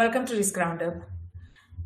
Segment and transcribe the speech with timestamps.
[0.00, 0.94] Welcome to Risk Roundup.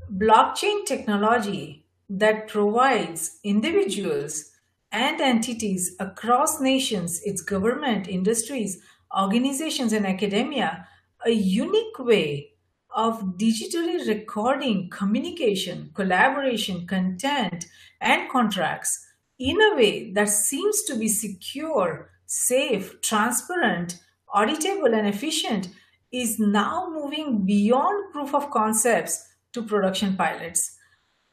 [0.09, 4.53] Blockchain technology that provides individuals
[4.93, 8.81] and entities across nations, its government, industries,
[9.21, 10.87] organizations, and academia
[11.27, 12.51] a unique way
[12.95, 17.67] of digitally recording communication, collaboration, content,
[18.01, 19.05] and contracts
[19.41, 23.99] in a way that seems to be secure, safe, transparent,
[24.33, 25.67] auditable, and efficient
[26.15, 30.77] is now moving beyond proof of concepts to production pilots.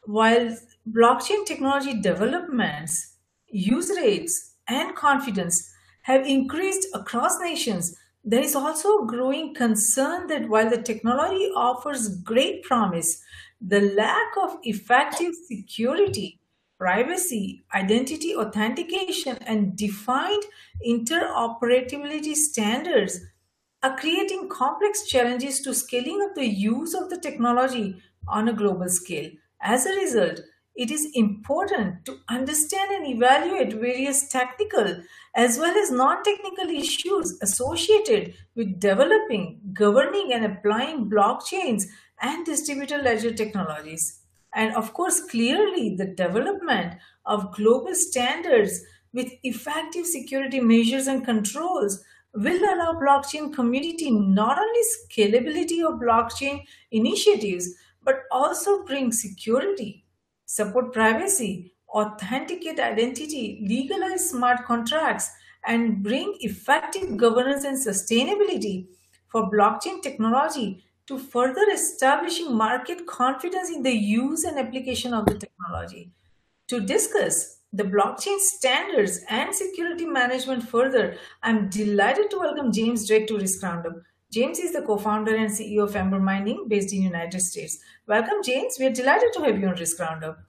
[0.06, 0.58] While
[0.90, 3.18] blockchain technology developments,
[3.48, 5.72] use rates, and confidence
[6.04, 12.64] have increased across nations, there is also growing concern that while the technology offers great
[12.64, 13.22] promise,
[13.60, 16.40] the lack of effective security,
[16.80, 20.44] privacy, identity authentication, and defined
[20.88, 23.20] interoperability standards
[23.84, 28.90] are creating complex challenges to scaling up the use of the technology on a global
[28.90, 29.32] scale.
[29.62, 30.42] As a result,
[30.76, 35.02] it is important to understand and evaluate various technical
[35.36, 41.84] as well as non-technical issues associated with developing, governing, and applying blockchains
[42.22, 44.20] and distributed ledger technologies.
[44.54, 48.82] And of course, clearly the development of global standards
[49.14, 56.64] with effective security measures and controls will allow blockchain community not only scalability of blockchain
[56.92, 60.06] initiatives, but also bring security,
[60.46, 65.30] support privacy, authenticate identity, legalize smart contracts,
[65.68, 68.88] and bring effective governance and sustainability
[69.28, 75.38] for blockchain technology to further establishing market confidence in the use and application of the
[75.38, 76.12] technology.
[76.68, 83.28] To discuss the blockchain standards and security management further, I'm delighted to welcome James Drake
[83.28, 83.94] to Risk Roundup.
[84.32, 87.80] James is the co-founder and CEO of Ember Mining based in United States.
[88.08, 88.76] Welcome, James.
[88.80, 90.40] We're delighted to have you on Risk Roundup.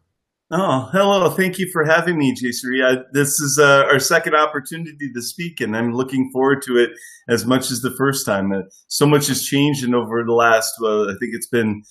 [0.50, 1.31] Oh, hello.
[1.31, 3.05] Thank you for having me, Jayshree.
[3.12, 6.91] This is uh, our second opportunity to speak, and I'm looking forward to it
[7.28, 8.53] as much as the first time.
[8.53, 11.82] Uh, so much has changed and over the last, well, I think it's been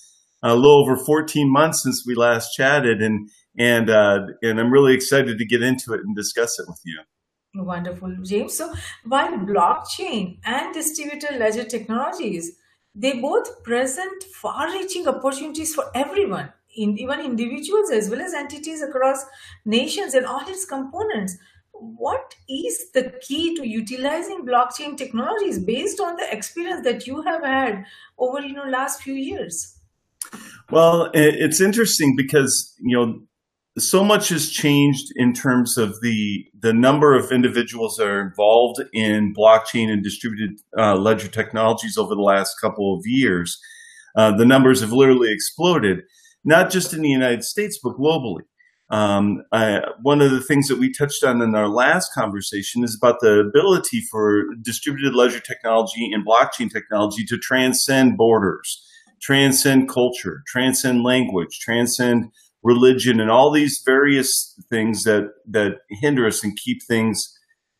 [0.42, 4.94] a little over 14 months since we last chatted, and and uh, and I'm really
[4.94, 7.00] excited to get into it and discuss it with you.
[7.54, 8.56] Wonderful, James.
[8.56, 8.72] So
[9.04, 12.56] while blockchain and distributed ledger technologies,
[12.94, 19.24] they both present far-reaching opportunities for everyone in, even individuals as well as entities across
[19.64, 21.36] nations and all its components
[21.72, 27.42] what is the key to utilizing blockchain technologies based on the experience that you have
[27.42, 27.84] had
[28.18, 29.78] over you know last few years
[30.70, 33.20] well it's interesting because you know
[33.78, 38.82] so much has changed in terms of the the number of individuals that are involved
[38.92, 43.58] in blockchain and distributed uh, ledger technologies over the last couple of years
[44.16, 46.02] uh, the numbers have literally exploded
[46.44, 48.42] not just in the United States, but globally.
[48.90, 52.94] Um, I, one of the things that we touched on in our last conversation is
[53.00, 58.84] about the ability for distributed ledger technology and blockchain technology to transcend borders,
[59.22, 62.30] transcend culture, transcend language, transcend
[62.62, 67.22] religion, and all these various things that that hinder us and keep things,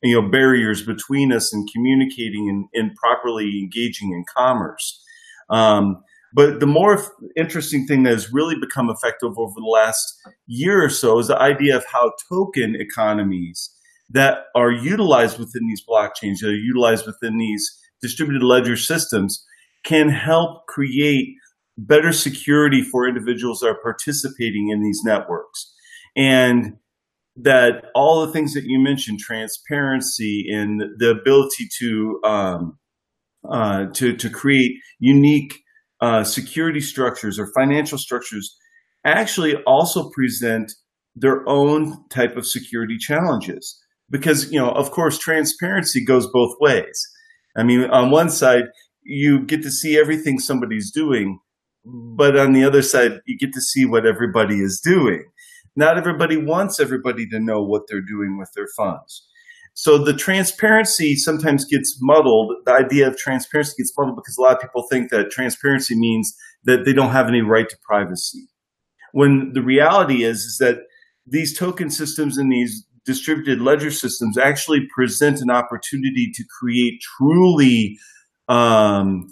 [0.03, 5.03] you know, barriers between us and communicating and, and properly engaging in commerce.
[5.50, 6.03] Um,
[6.34, 7.03] but the more
[7.37, 11.38] interesting thing that has really become effective over the last year or so is the
[11.38, 13.70] idea of how token economies
[14.10, 17.70] that are utilized within these blockchains, that are utilized within these
[18.00, 19.44] distributed ledger systems,
[19.84, 21.34] can help create
[21.87, 25.72] better security for individuals that are participating in these networks.
[26.16, 26.76] And
[27.37, 32.78] that all the things that you mentioned, transparency and the ability to um,
[33.50, 35.60] uh, to to create unique
[36.00, 38.56] uh, security structures or financial structures
[39.04, 40.72] actually also present
[41.16, 47.06] their own type of security challenges because you know of course transparency goes both ways
[47.56, 48.64] i mean on one side
[49.02, 51.38] you get to see everything somebody's doing
[51.84, 55.25] but on the other side you get to see what everybody is doing
[55.75, 59.26] not everybody wants everybody to know what they're doing with their funds
[59.75, 62.55] so the transparency sometimes gets muddled.
[62.67, 66.34] The idea of transparency gets muddled because a lot of people think that transparency means
[66.64, 68.49] that they don't have any right to privacy.
[69.12, 70.81] When the reality is, is that
[71.26, 77.99] these token systems and these distributed ledger systems actually present an opportunity to create truly
[78.49, 79.26] um,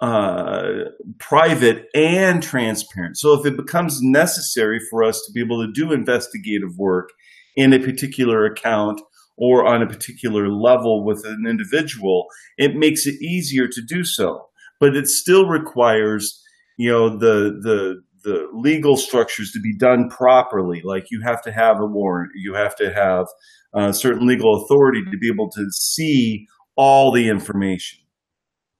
[0.00, 0.84] uh,
[1.18, 3.18] private and transparent.
[3.18, 7.10] So if it becomes necessary for us to be able to do investigative work
[7.56, 9.00] in a particular account
[9.36, 12.26] or on a particular level with an individual,
[12.56, 14.48] it makes it easier to do so.
[14.78, 16.42] But it still requires
[16.80, 20.80] you know the the the legal structures to be done properly.
[20.82, 23.26] Like you have to have a warrant, you have to have
[23.74, 26.46] uh, certain legal authority to be able to see
[26.76, 27.98] all the information.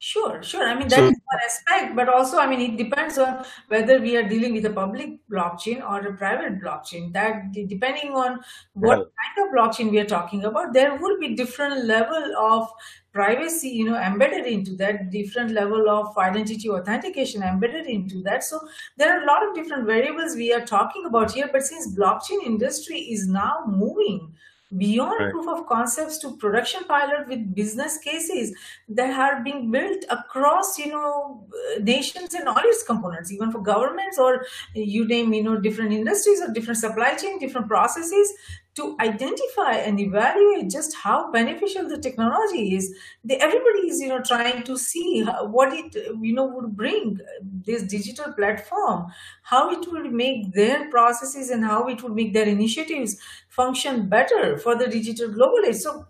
[0.02, 0.66] Sure, sure.
[0.66, 4.00] I mean, that so, is one aspect, but also, I mean, it depends on whether
[4.00, 7.12] we are dealing with a public blockchain or a private blockchain.
[7.12, 8.40] That depending on
[8.72, 9.06] what right.
[9.36, 12.70] kind of blockchain we are talking about, there will be different level of
[13.12, 18.42] privacy, you know, embedded into that, different level of identity authentication embedded into that.
[18.42, 18.58] So
[18.96, 21.50] there are a lot of different variables we are talking about here.
[21.52, 24.32] But since blockchain industry is now moving
[24.76, 25.32] beyond right.
[25.32, 28.54] proof of concepts to production pilot with business cases
[28.88, 31.44] that are being built across you know
[31.80, 36.40] nations and all its components even for governments or you name you know different industries
[36.40, 38.32] or different supply chain different processes
[38.74, 42.94] to identify and evaluate just how beneficial the technology is
[43.28, 47.82] everybody is you know trying to see how, what it you know would bring this
[47.82, 49.06] digital platform
[49.42, 53.16] how it would make their processes and how it would make their initiatives
[53.48, 56.06] function better for the digital global so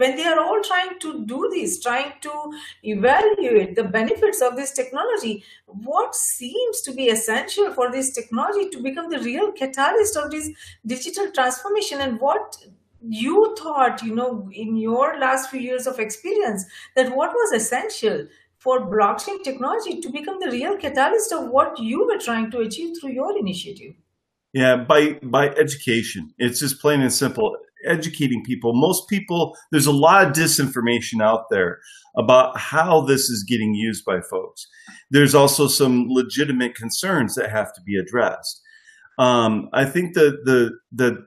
[0.00, 2.32] when they are all trying to do this, trying to
[2.82, 8.82] evaluate the benefits of this technology, what seems to be essential for this technology to
[8.82, 10.48] become the real catalyst of this
[10.86, 12.56] digital transformation and what
[13.02, 16.64] you thought, you know, in your last few years of experience,
[16.96, 18.26] that what was essential
[18.56, 22.96] for blockchain technology to become the real catalyst of what you were trying to achieve
[22.98, 23.92] through your initiative?
[24.54, 26.32] Yeah, by by education.
[26.38, 28.72] It's just plain and simple educating people.
[28.74, 31.78] Most people, there's a lot of disinformation out there
[32.16, 34.66] about how this is getting used by folks.
[35.10, 38.60] There's also some legitimate concerns that have to be addressed.
[39.18, 41.26] Um, I think that the the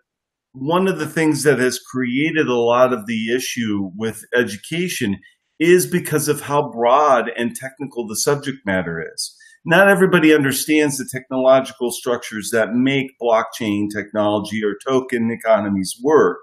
[0.54, 5.20] one of the things that has created a lot of the issue with education
[5.60, 9.36] is because of how broad and technical the subject matter is.
[9.66, 16.40] Not everybody understands the technological structures that make blockchain technology or token economies work.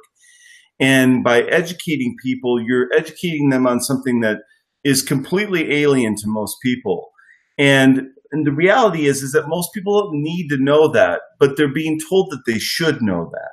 [0.79, 4.39] And by educating people, you're educating them on something that
[4.85, 7.11] is completely alien to most people.
[7.59, 11.57] And, and the reality is, is that most people don't need to know that, but
[11.57, 13.51] they're being told that they should know that.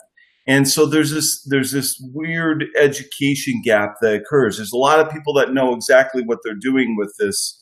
[0.50, 4.56] And so there's this there's this weird education gap that occurs.
[4.56, 7.62] There's a lot of people that know exactly what they're doing with this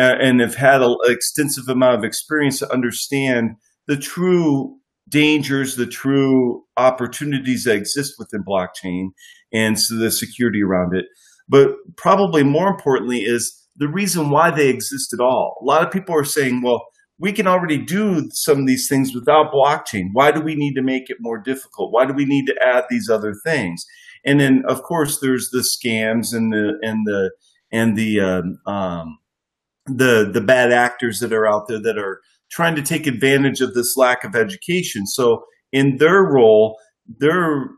[0.00, 3.56] and have had an extensive amount of experience to understand
[3.86, 4.76] the true
[5.08, 9.08] dangers, the true opportunities that exist within blockchain
[9.52, 11.06] and so the security around it.
[11.48, 15.58] But probably more importantly is the reason why they exist at all.
[15.60, 16.86] A lot of people are saying, well,
[17.18, 20.08] we can already do some of these things without blockchain.
[20.12, 21.92] Why do we need to make it more difficult?
[21.92, 23.84] Why do we need to add these other things?
[24.24, 27.30] And then, of course, there's the scams and the and the
[27.72, 29.18] and the um, um,
[29.96, 32.20] the the bad actors that are out there that are
[32.50, 35.06] trying to take advantage of this lack of education.
[35.06, 36.78] So in their role,
[37.18, 37.68] they're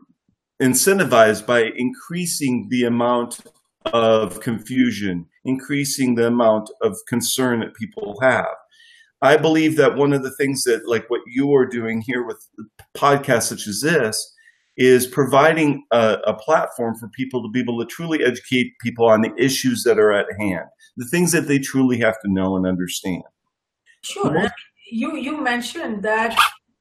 [0.61, 3.39] incentivized by increasing the amount
[3.85, 8.45] of confusion, increasing the amount of concern that people have.
[9.21, 12.45] I believe that one of the things that, like what you are doing here with
[12.95, 14.32] podcasts such as this,
[14.77, 19.21] is providing a, a, platform for people to be able to truly educate people on
[19.21, 20.65] the issues that are at hand,
[20.97, 23.23] the things that they truly have to know and understand.
[24.01, 24.49] Sure.
[24.91, 26.37] You you mentioned that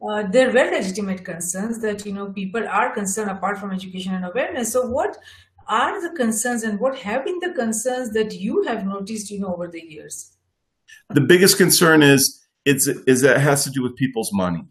[0.07, 4.25] uh, there were legitimate concerns that you know people are concerned apart from education and
[4.25, 4.73] awareness.
[4.73, 5.16] So what
[5.69, 9.55] are the concerns and what have been the concerns that you have noticed you know
[9.55, 10.37] over the years?
[11.11, 14.66] The biggest concern is it's is that it has to do with people's money.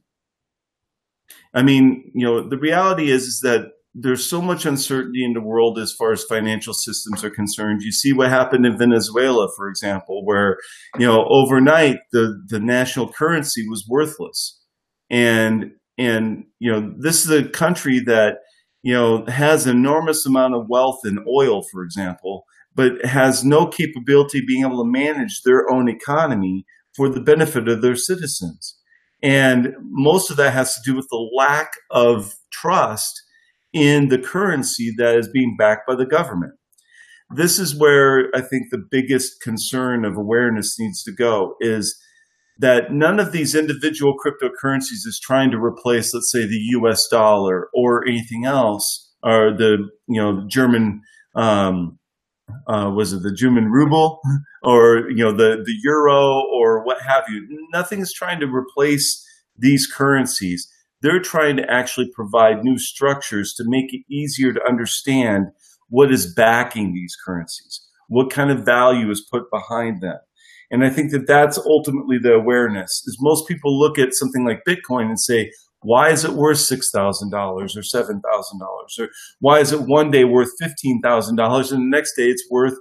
[1.53, 5.41] I mean, you know, the reality is, is that there's so much uncertainty in the
[5.41, 7.81] world as far as financial systems are concerned.
[7.81, 10.58] You see what happened in Venezuela, for example, where,
[10.98, 14.62] you know, overnight the, the national currency was worthless.
[15.10, 18.38] And, and, you know, this is a country that,
[18.81, 24.39] you know, has enormous amount of wealth in oil, for example, but has no capability
[24.39, 26.65] of being able to manage their own economy
[26.96, 28.77] for the benefit of their citizens.
[29.23, 33.21] And most of that has to do with the lack of trust
[33.73, 36.53] in the currency that is being backed by the government.
[37.33, 41.97] This is where I think the biggest concern of awareness needs to go is
[42.59, 47.69] that none of these individual cryptocurrencies is trying to replace, let's say, the US dollar
[47.73, 51.01] or anything else, or the, you know, German,
[51.35, 51.97] um,
[52.67, 54.22] uh, was it the German ruble
[54.63, 57.48] or, you know, the, the euro or what have you?
[57.74, 59.25] Nothing is trying to replace
[59.58, 60.67] these currencies
[61.01, 65.48] they're trying to actually provide new structures to make it easier to understand
[65.89, 70.17] what is backing these currencies, what kind of value is put behind them.
[70.70, 74.63] And I think that that's ultimately the awareness is most people look at something like
[74.65, 79.00] Bitcoin and say, why is it worth $6,000 or $7,000?
[79.00, 79.09] Or
[79.39, 82.75] why is it one day worth $15,000 and the next day it's worth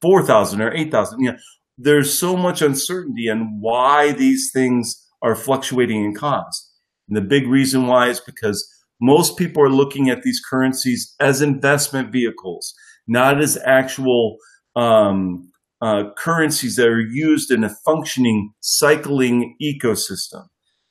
[0.00, 1.20] 4,000 or 8,000?
[1.20, 1.38] You know,
[1.76, 6.72] there's so much uncertainty on why these things are fluctuating in cost.
[7.08, 8.66] And the big reason why is because
[9.00, 12.74] most people are looking at these currencies as investment vehicles,
[13.06, 14.36] not as actual
[14.74, 20.46] um, uh, currencies that are used in a functioning, cycling ecosystem.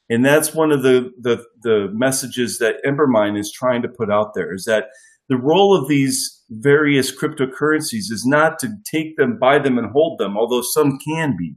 [0.10, 4.34] And that's one of the, the, the messages that Embermine is trying to put out
[4.36, 4.86] there is that
[5.30, 10.20] the role of these various cryptocurrencies is not to take them, buy them, and hold
[10.20, 11.56] them, although some can be.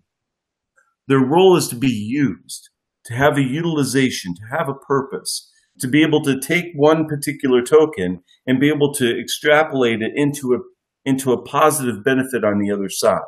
[1.06, 2.70] Their role is to be used,
[3.04, 5.50] to have a utilization, to have a purpose,
[5.80, 10.54] to be able to take one particular token and be able to extrapolate it into
[10.54, 10.58] a
[11.04, 13.20] into a positive benefit on the other side.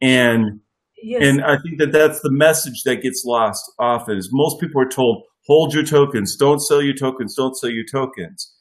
[0.00, 0.60] And
[1.02, 1.22] yes.
[1.22, 4.88] and I think that that's the message that gets lost often is most people are
[4.88, 8.52] told hold your tokens, don't sell your tokens, don't sell your tokens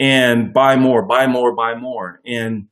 [0.00, 2.20] and buy more, buy more, buy more.
[2.26, 2.66] And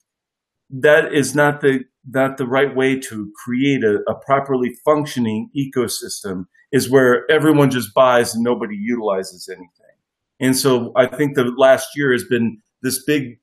[0.71, 6.47] that is not the not the right way to create a, a properly functioning ecosystem
[6.73, 9.69] is where everyone just buys and nobody utilizes anything.
[10.41, 13.39] And so I think the last year has been this big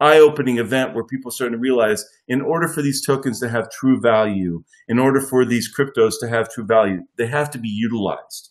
[0.00, 4.00] eye-opening event where people starting to realize in order for these tokens to have true
[4.00, 8.50] value, in order for these cryptos to have true value, they have to be utilized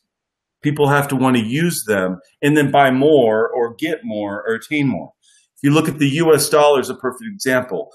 [0.66, 4.56] people have to want to use them and then buy more or get more or
[4.56, 5.14] attain more.
[5.56, 7.92] If you look at the US dollar as a perfect example,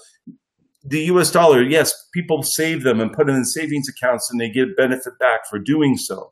[0.81, 4.49] the US dollar, yes, people save them and put them in savings accounts and they
[4.49, 6.31] get benefit back for doing so.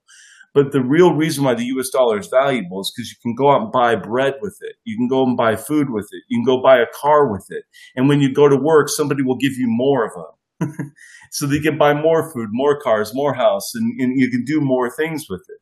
[0.53, 3.51] But the real reason why the US dollar is valuable is because you can go
[3.51, 4.75] out and buy bread with it.
[4.84, 6.24] You can go and buy food with it.
[6.27, 7.63] You can go buy a car with it.
[7.96, 10.25] And when you go to work, somebody will give you more of them.
[11.32, 14.44] so that you can buy more food, more cars, more house, and, and you can
[14.44, 15.60] do more things with it.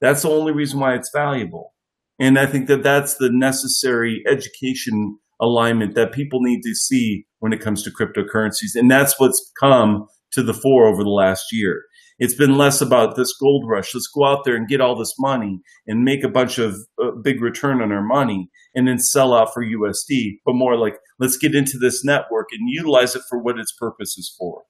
[0.00, 1.74] That's the only reason why it's valuable.
[2.18, 7.52] And I think that that's the necessary education alignment that people need to see when
[7.52, 8.74] it comes to cryptocurrencies.
[8.74, 11.82] And that's what's come to the fore over the last year.
[12.20, 13.94] It's been less about this gold rush.
[13.94, 17.12] Let's go out there and get all this money and make a bunch of uh,
[17.22, 21.38] big return on our money and then sell out for USD, but more like let's
[21.38, 24.64] get into this network and utilize it for what its purpose is for.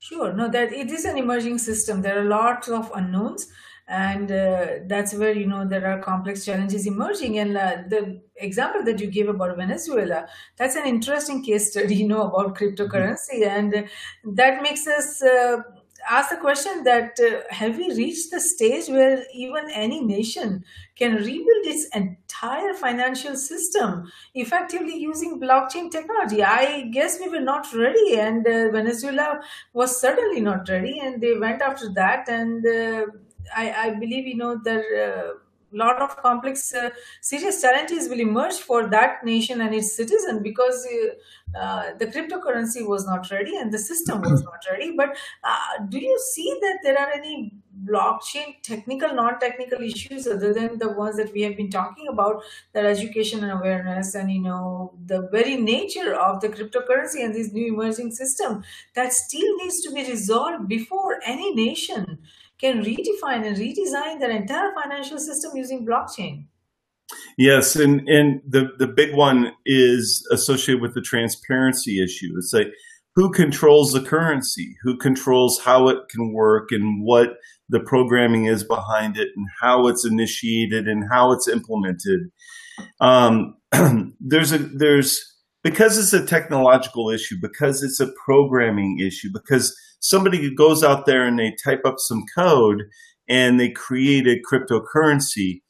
[0.00, 0.32] Sure.
[0.32, 2.02] No, that it is an emerging system.
[2.02, 3.46] There are lots of unknowns
[3.90, 8.84] and uh, that's where you know there are complex challenges emerging and uh, the example
[8.84, 13.74] that you gave about venezuela that's an interesting case study you know about cryptocurrency mm-hmm.
[13.74, 13.88] and
[14.36, 15.56] that makes us uh,
[16.08, 20.64] ask the question that uh, have we reached the stage where even any nation
[20.96, 26.42] can rebuild its entire financial system effectively using blockchain technology?
[26.42, 29.40] I guess we were not ready and uh, venezuela
[29.72, 33.06] was certainly not ready and they went after that and uh,
[33.54, 35.39] I, I believe you know that
[35.72, 40.86] lot of complex uh, serious challenges will emerge for that nation and its citizen because
[40.86, 44.94] uh, uh, the cryptocurrency was not ready and the system was not ready.
[44.96, 47.52] But uh, do you see that there are any
[47.84, 52.84] blockchain technical non-technical issues other than the ones that we have been talking about that
[52.84, 57.72] education and awareness and you know the very nature of the cryptocurrency and this new
[57.72, 58.62] emerging system
[58.94, 62.18] that still needs to be resolved before any nation
[62.60, 66.44] can redefine and redesign their entire financial system using blockchain.
[67.36, 72.34] Yes, and and the the big one is associated with the transparency issue.
[72.36, 72.68] It's like
[73.16, 77.36] who controls the currency, who controls how it can work, and what
[77.68, 82.30] the programming is behind it, and how it's initiated, and how it's implemented.
[83.00, 83.56] Um,
[84.20, 85.18] there's a there's
[85.62, 91.26] because it's a technological issue, because it's a programming issue, because somebody goes out there
[91.26, 92.82] and they type up some code
[93.28, 95.62] and they create a cryptocurrency,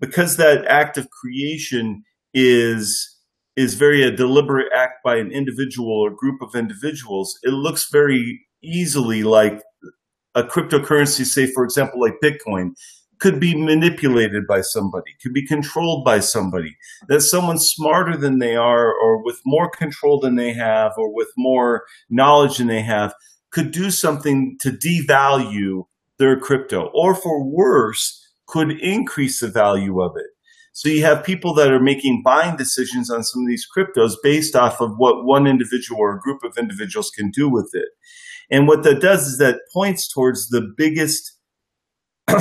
[0.00, 3.14] because that act of creation is
[3.56, 8.38] is very a deliberate act by an individual or group of individuals, it looks very
[8.62, 9.62] easily like
[10.34, 12.72] a cryptocurrency, say for example, like Bitcoin,
[13.18, 16.76] could be manipulated by somebody, could be controlled by somebody,
[17.08, 21.28] that someone smarter than they are, or with more control than they have, or with
[21.38, 23.14] more knowledge than they have,
[23.50, 25.84] could do something to devalue
[26.18, 30.26] their crypto, or for worse, could increase the value of it.
[30.72, 34.54] So you have people that are making buying decisions on some of these cryptos based
[34.54, 37.88] off of what one individual or a group of individuals can do with it.
[38.50, 41.32] And what that does is that points towards the biggest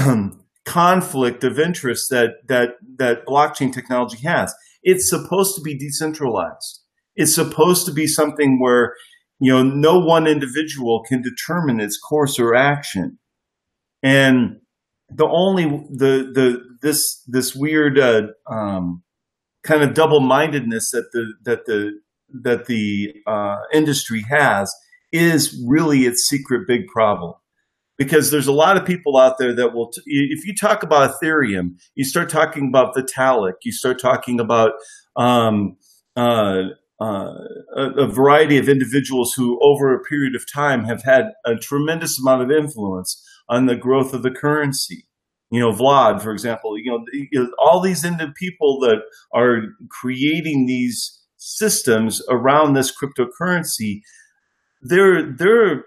[0.65, 4.53] conflict of interest that that that blockchain technology has.
[4.83, 6.81] It's supposed to be decentralized.
[7.15, 8.93] It's supposed to be something where
[9.39, 13.19] you know, no one individual can determine its course or action.
[14.01, 14.57] And
[15.09, 19.03] the only the the this this weird uh, um,
[19.63, 21.99] kind of double mindedness that the that the
[22.43, 24.73] that the uh, industry has
[25.11, 27.33] is really its secret big problem
[27.97, 31.11] because there's a lot of people out there that will t- if you talk about
[31.11, 34.73] ethereum you start talking about vitalik you start talking about
[35.15, 35.77] um,
[36.15, 36.63] uh,
[37.01, 37.33] uh,
[37.75, 42.17] a, a, variety of individuals who over a period of time have had a tremendous
[42.19, 45.05] amount of influence on the growth of the currency
[45.51, 48.05] you know vlad for example you know, you know all these
[48.37, 49.01] people that
[49.33, 54.01] are creating these systems around this cryptocurrency
[54.81, 55.83] they're they're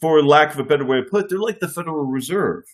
[0.00, 2.64] for lack of a better way to put it, they're like the Federal Reserve.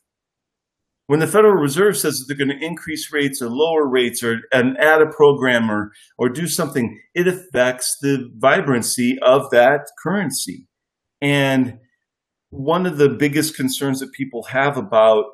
[1.07, 4.41] When the Federal Reserve says that they're going to increase rates or lower rates or
[4.53, 10.67] and add a program or, or do something, it affects the vibrancy of that currency.
[11.21, 11.79] And
[12.51, 15.25] one of the biggest concerns that people have about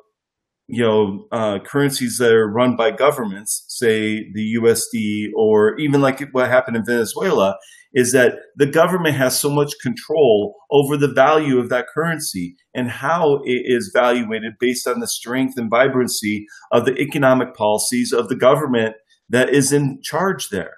[0.69, 6.21] you know uh, currencies that are run by governments, say the USD or even like
[6.31, 7.57] what happened in Venezuela,
[7.93, 12.91] is that the government has so much control over the value of that currency and
[12.91, 18.29] how it is valuated based on the strength and vibrancy of the economic policies of
[18.29, 18.95] the government
[19.27, 20.75] that is in charge there.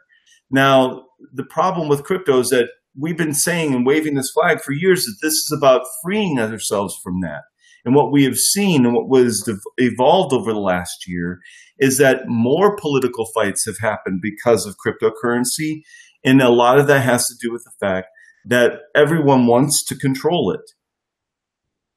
[0.50, 4.72] Now, the problem with crypto is that we've been saying and waving this flag for
[4.72, 7.42] years that this is about freeing ourselves from that.
[7.86, 11.40] And what we have seen and what was evolved over the last year
[11.80, 15.82] is that more political fights have happened because of cryptocurrency.
[16.24, 18.08] And a lot of that has to do with the fact
[18.46, 20.62] that everyone wants to control it.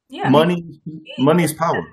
[0.09, 0.29] Yeah.
[0.29, 0.63] Money,
[1.17, 1.83] money is power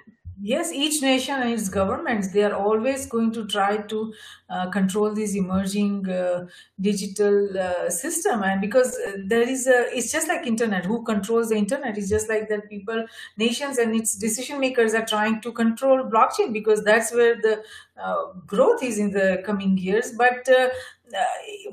[0.45, 4.13] yes each nation and its governments they are always going to try to
[4.51, 6.47] uh, control this emerging uh,
[6.81, 8.43] digital uh, system.
[8.43, 10.85] And because uh, there is a it's just like internet.
[10.85, 11.97] Who controls the internet?
[11.97, 16.53] It's just like that people nations and its decision makers are trying to control blockchain
[16.53, 17.63] because that's where the
[17.97, 20.13] uh, growth is in the coming years.
[20.13, 20.71] But uh,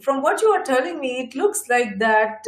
[0.02, 2.43] from what you are telling me it looks like that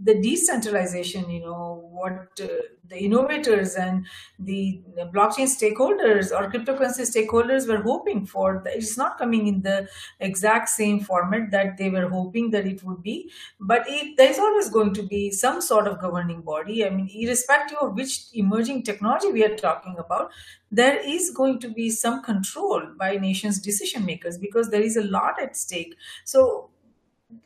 [0.00, 2.40] the decentralization, you know, what
[2.88, 4.06] the innovators and
[4.38, 4.80] the,
[5.14, 8.62] blockchain stakeholders or cryptocurrency stakeholders were hoping for.
[8.66, 9.88] It's not coming in the
[10.20, 14.68] exact same format that they were hoping that it would be, but it, there's always
[14.68, 16.84] going to be some sort of governing body.
[16.84, 20.30] I mean, irrespective of which emerging technology we are talking about,
[20.70, 25.04] there is going to be some control by nations' decision makers because there is a
[25.04, 25.94] lot at stake.
[26.24, 26.70] So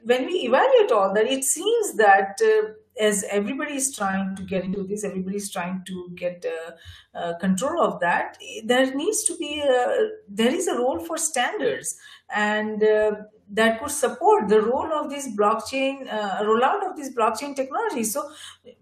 [0.04, 4.64] when we evaluate all that, it seems that uh, as everybody is trying to get
[4.64, 8.38] into this, everybody is trying to get uh, uh, control of that.
[8.64, 11.96] There needs to be a, there is a role for standards,
[12.34, 13.12] and uh,
[13.50, 18.04] that could support the role of this blockchain uh, rollout of this blockchain technology.
[18.04, 18.30] So,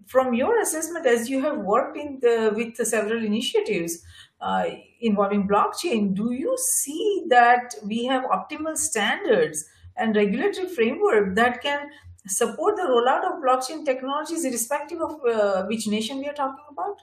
[0.07, 4.03] from your assessment, as you have worked in the, with several initiatives.
[4.43, 4.71] Uh,
[5.01, 9.65] involving blockchain, do you see that we have optimal standards
[9.97, 11.87] and regulatory framework that can
[12.27, 16.97] support the rollout of blockchain technologies irrespective of uh, which nation we are talking about?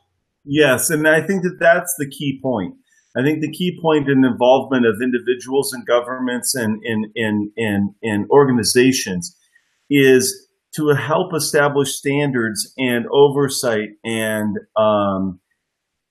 [0.45, 2.75] Yes, and I think that that's the key point.
[3.17, 8.27] I think the key point in involvement of individuals and governments and in in in,
[8.31, 9.37] organizations
[9.91, 15.41] is to help establish standards and oversight and um,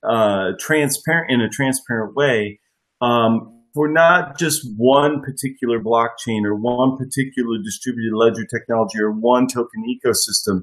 [0.03, 2.59] uh, transparent in a transparent way
[3.01, 9.45] um, for not just one particular blockchain or one particular distributed ledger technology or one
[9.45, 10.61] token ecosystem,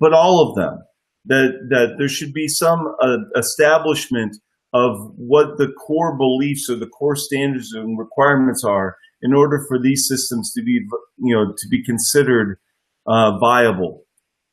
[0.00, 0.82] but all of them.
[1.26, 4.38] That that there should be some uh, establishment
[4.72, 9.78] of what the core beliefs or the core standards and requirements are in order for
[9.78, 10.80] these systems to be
[11.18, 12.58] you know to be considered
[13.06, 14.06] uh, viable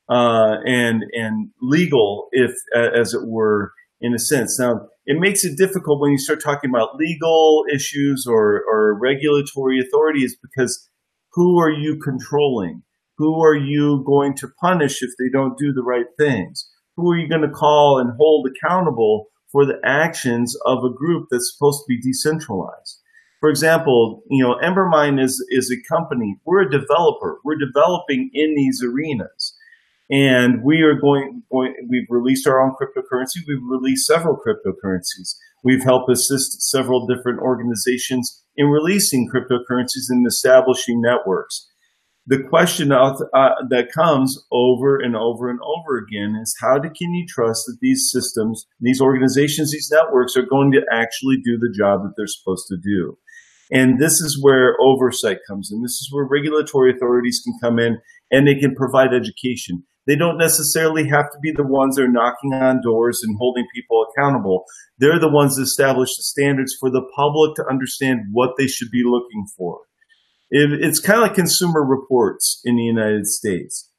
[0.09, 4.59] uh, and and legal, if as it were, in a sense.
[4.59, 9.79] Now it makes it difficult when you start talking about legal issues or, or regulatory
[9.79, 10.89] authorities because
[11.31, 12.83] who are you controlling?
[13.17, 16.69] Who are you going to punish if they don't do the right things?
[16.97, 21.27] Who are you going to call and hold accountable for the actions of a group
[21.31, 23.01] that's supposed to be decentralized?
[23.39, 26.37] For example, you know, Embermine is, is a company.
[26.43, 27.39] We're a developer.
[27.45, 29.55] We're developing in these arenas.
[30.09, 33.43] And we are going, we've released our own cryptocurrency.
[33.47, 35.35] We've released several cryptocurrencies.
[35.63, 41.67] We've helped assist several different organizations in releasing cryptocurrencies and establishing networks.
[42.25, 43.13] The question uh,
[43.69, 47.77] that comes over and over and over again is how do, can you trust that
[47.81, 52.27] these systems, these organizations, these networks are going to actually do the job that they're
[52.27, 53.17] supposed to do?
[53.71, 55.81] And this is where oversight comes in.
[55.81, 57.97] This is where regulatory authorities can come in
[58.31, 59.83] and they can provide education.
[60.07, 63.67] They don't necessarily have to be the ones that are knocking on doors and holding
[63.75, 64.63] people accountable.
[64.97, 68.89] They're the ones that establish the standards for the public to understand what they should
[68.89, 69.79] be looking for.
[70.49, 73.91] It, it's kind of like consumer reports in the United States.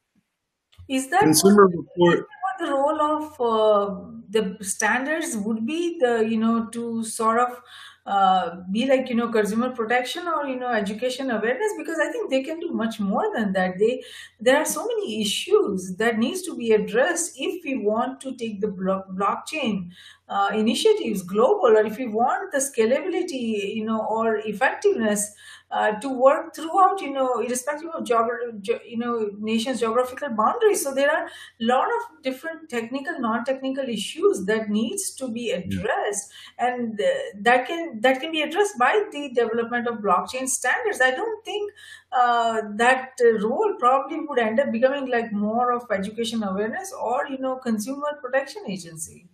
[0.89, 5.99] Is that Consumer what, report, that what the role of uh, the standards would be?
[5.99, 7.61] The you know to sort of
[8.05, 12.29] uh, be like you know consumer protection or you know education awareness because I think
[12.29, 13.77] they can do much more than that.
[13.77, 14.03] They
[14.39, 18.61] there are so many issues that needs to be addressed if we want to take
[18.61, 19.91] the block, blockchain
[20.27, 25.33] uh, initiatives global or if we want the scalability you know or effectiveness
[25.71, 30.83] uh, to work throughout, you know, irrespective of geogra- ge- you know, nation's geographical boundaries.
[30.83, 31.29] So there are a
[31.59, 37.05] lot of different technical, non-technical issues that needs to be addressed, and uh,
[37.41, 41.01] that can that can be addressed by the development of blockchain standards.
[41.01, 41.71] I don't think
[42.11, 47.37] uh, that role probably would end up becoming like more of education awareness or you
[47.37, 49.27] know consumer protection agency.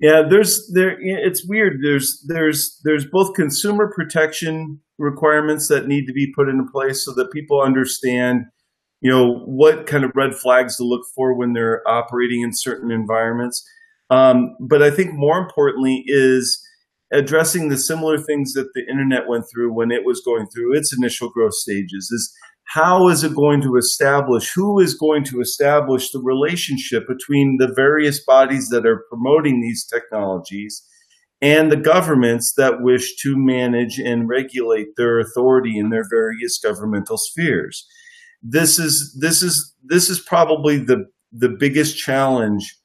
[0.00, 0.96] Yeah, there's there.
[1.00, 1.78] It's weird.
[1.82, 7.12] There's there's there's both consumer protection requirements that need to be put into place so
[7.14, 8.42] that people understand,
[9.00, 12.90] you know, what kind of red flags to look for when they're operating in certain
[12.90, 13.64] environments.
[14.10, 16.60] Um, but I think more importantly is
[17.12, 20.96] addressing the similar things that the internet went through when it was going through its
[20.96, 22.10] initial growth stages.
[22.12, 22.34] Is
[22.66, 27.72] how is it going to establish who is going to establish the relationship between the
[27.74, 30.82] various bodies that are promoting these technologies
[31.42, 37.18] and the governments that wish to manage and regulate their authority in their various governmental
[37.18, 37.86] spheres?
[38.42, 42.76] This is this is this is probably the the biggest challenge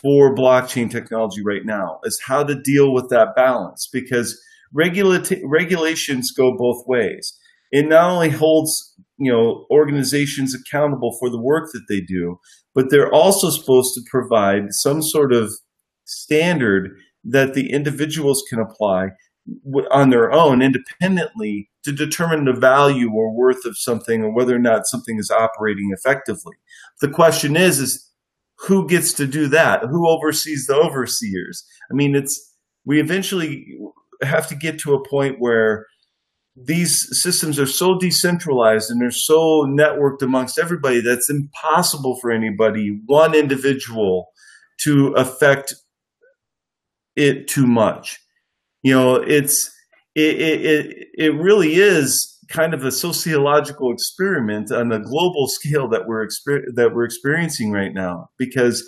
[0.00, 4.40] for blockchain technology right now is how to deal with that balance because
[4.76, 7.36] regulati- regulations go both ways
[7.70, 12.38] it not only holds you know organizations accountable for the work that they do
[12.74, 15.52] but they're also supposed to provide some sort of
[16.04, 19.10] standard that the individuals can apply
[19.90, 24.60] on their own independently to determine the value or worth of something or whether or
[24.60, 26.54] not something is operating effectively.
[27.00, 28.06] The question is is
[28.58, 29.82] who gets to do that?
[29.90, 31.64] Who oversees the overseers?
[31.90, 32.54] I mean it's
[32.84, 33.66] we eventually
[34.22, 35.86] have to get to a point where
[36.64, 43.00] these systems are so decentralized and they're so networked amongst everybody that's impossible for anybody,
[43.06, 44.28] one individual,
[44.82, 45.74] to affect
[47.16, 48.18] it too much.
[48.82, 49.70] You know, it's
[50.14, 56.06] it it it really is kind of a sociological experiment on a global scale that
[56.06, 58.84] we're exper- that we're experiencing right now because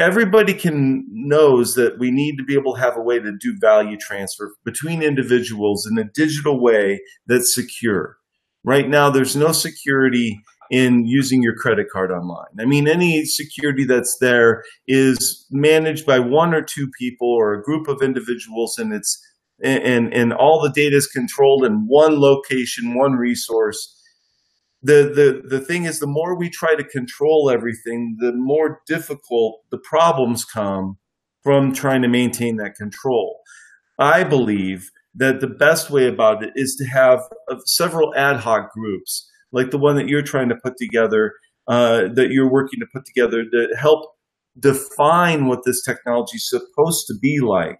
[0.00, 3.56] everybody can knows that we need to be able to have a way to do
[3.60, 8.16] value transfer between individuals in a digital way that's secure.
[8.64, 12.54] Right now, there's no security in using your credit card online.
[12.58, 17.62] I mean, any security that's there is managed by one or two people or a
[17.62, 19.20] group of individuals, and it's
[19.62, 23.99] and and all the data is controlled in one location, one resource
[24.82, 29.60] the the the thing is the more we try to control everything the more difficult
[29.70, 30.98] the problems come
[31.42, 33.40] from trying to maintain that control.
[33.98, 38.72] I believe that the best way about it is to have uh, several ad hoc
[38.72, 41.32] groups like the one that you're trying to put together
[41.68, 44.10] uh, that you're working to put together to help
[44.58, 47.78] define what this technology is supposed to be like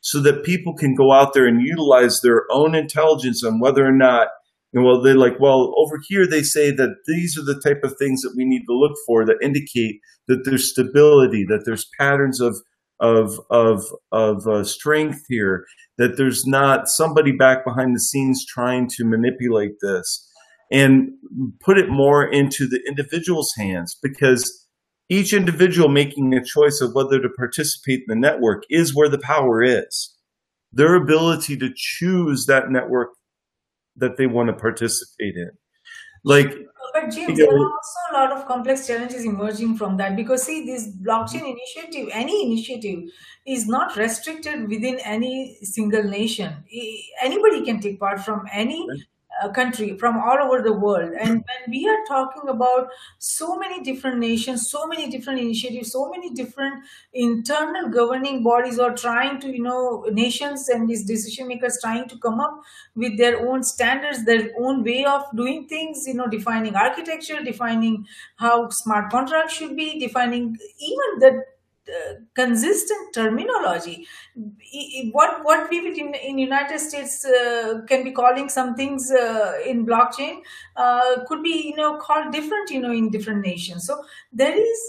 [0.00, 3.92] so that people can go out there and utilize their own intelligence on whether or
[3.92, 4.28] not
[4.72, 7.96] and well, they're like, well, over here they say that these are the type of
[7.98, 12.40] things that we need to look for that indicate that there's stability, that there's patterns
[12.40, 12.56] of
[13.00, 15.64] of of of uh, strength here,
[15.98, 20.28] that there's not somebody back behind the scenes trying to manipulate this,
[20.70, 21.10] and
[21.60, 24.66] put it more into the individual's hands because
[25.08, 29.18] each individual making a choice of whether to participate in the network is where the
[29.18, 30.14] power is.
[30.72, 33.08] Their ability to choose that network
[33.96, 35.50] that they want to participate in.
[36.24, 36.54] Like,
[36.92, 40.42] But James, you there are also a lot of complex challenges emerging from that because
[40.42, 43.04] see, this blockchain initiative, any initiative,
[43.46, 46.64] is not restricted within any single nation.
[47.22, 48.86] Anybody can take part from any
[49.42, 51.12] uh, country, from all over the world.
[51.20, 56.10] And when we are talking about so many different nations, so many different initiatives, so
[56.10, 61.78] many different internal governing bodies are trying to, you know, nations and these decision makers
[61.82, 62.60] trying to come up
[62.94, 68.06] with their own standards, their own way of doing things, you know, defining architecture, defining
[68.36, 71.44] how smart contracts should be, defining even the
[71.88, 74.06] uh, consistent terminology.
[75.12, 79.84] What what people in in United States uh, can be calling some things uh, in
[79.84, 80.40] blockchain
[80.76, 83.86] uh, could be you know called different you know in different nations.
[83.86, 84.80] So there is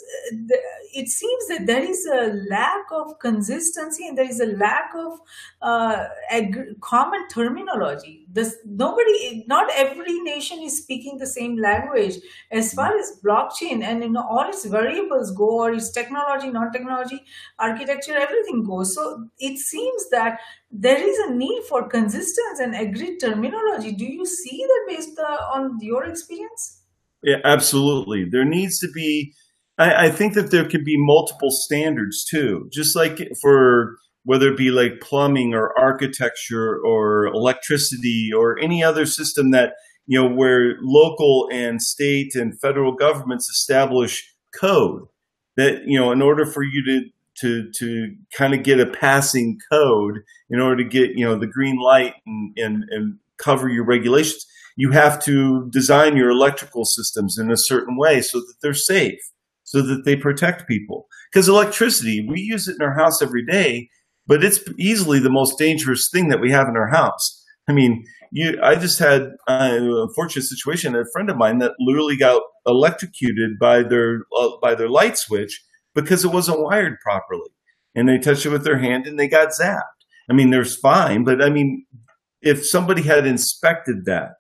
[0.94, 5.20] it seems that there is a lack of consistency and there is a lack of
[5.62, 6.08] uh,
[6.82, 8.26] common terminology.
[8.32, 12.16] This nobody not every nation is speaking the same language
[12.52, 17.24] as far as blockchain and you know all its variables go or its technology non-technology
[17.60, 23.18] architecture everything goes so it seems that there is a need for consistency and agreed
[23.20, 23.92] terminology.
[23.92, 26.82] Do you see that based uh, on your experience?
[27.24, 28.26] Yeah absolutely.
[28.30, 29.34] There needs to be
[29.78, 32.70] I, I think that there could be multiple standards too.
[32.72, 39.06] Just like for whether it be like plumbing or architecture or electricity or any other
[39.06, 39.74] system that
[40.12, 45.04] you know, where local and state and federal governments establish code
[45.58, 47.02] that, you know, in order for you to,
[47.40, 51.48] to, to kind of get a passing code in order to get, you know, the
[51.48, 54.46] green light and, and, and cover your regulations,
[54.78, 59.20] you have to design your electrical systems in a certain way so that they're safe,
[59.64, 61.08] so that they protect people.
[61.32, 63.90] Because electricity, we use it in our house every day,
[64.28, 67.44] but it's easily the most dangerous thing that we have in our house.
[67.68, 70.96] I mean, you, I just had uh, an unfortunate situation.
[70.96, 75.62] A friend of mine that literally got electrocuted by their uh, by their light switch
[75.94, 77.50] because it wasn't wired properly,
[77.96, 79.82] and they touched it with their hand and they got zapped.
[80.30, 81.86] I mean, there's fine, but I mean,
[82.42, 84.34] if somebody had inspected that,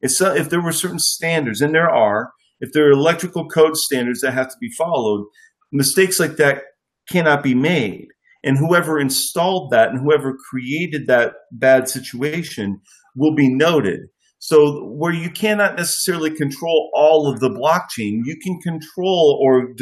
[0.00, 2.30] if so, if there were certain standards, and there are,
[2.60, 5.26] if there are electrical code standards that have to be followed,
[5.72, 6.62] mistakes like that
[7.08, 8.08] cannot be made.
[8.42, 12.80] And whoever installed that and whoever created that bad situation
[13.16, 14.00] will be noted.
[14.38, 19.72] So where you cannot necessarily control all of the blockchain, you can control or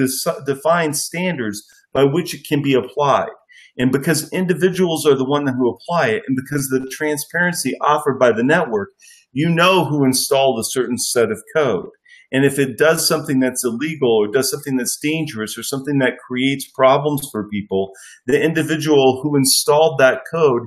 [0.47, 1.63] define standards
[1.93, 3.31] by which it can be applied.
[3.77, 8.31] And because individuals are the one who apply it, and because the transparency offered by
[8.31, 8.91] the network,
[9.33, 11.89] you know who installed a certain set of code.
[12.31, 16.19] And if it does something that's illegal or does something that's dangerous or something that
[16.19, 17.93] creates problems for people,
[18.27, 20.63] the individual who installed that code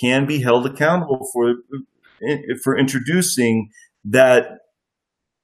[0.00, 1.54] can be held accountable for
[2.62, 3.70] for introducing
[4.04, 4.44] that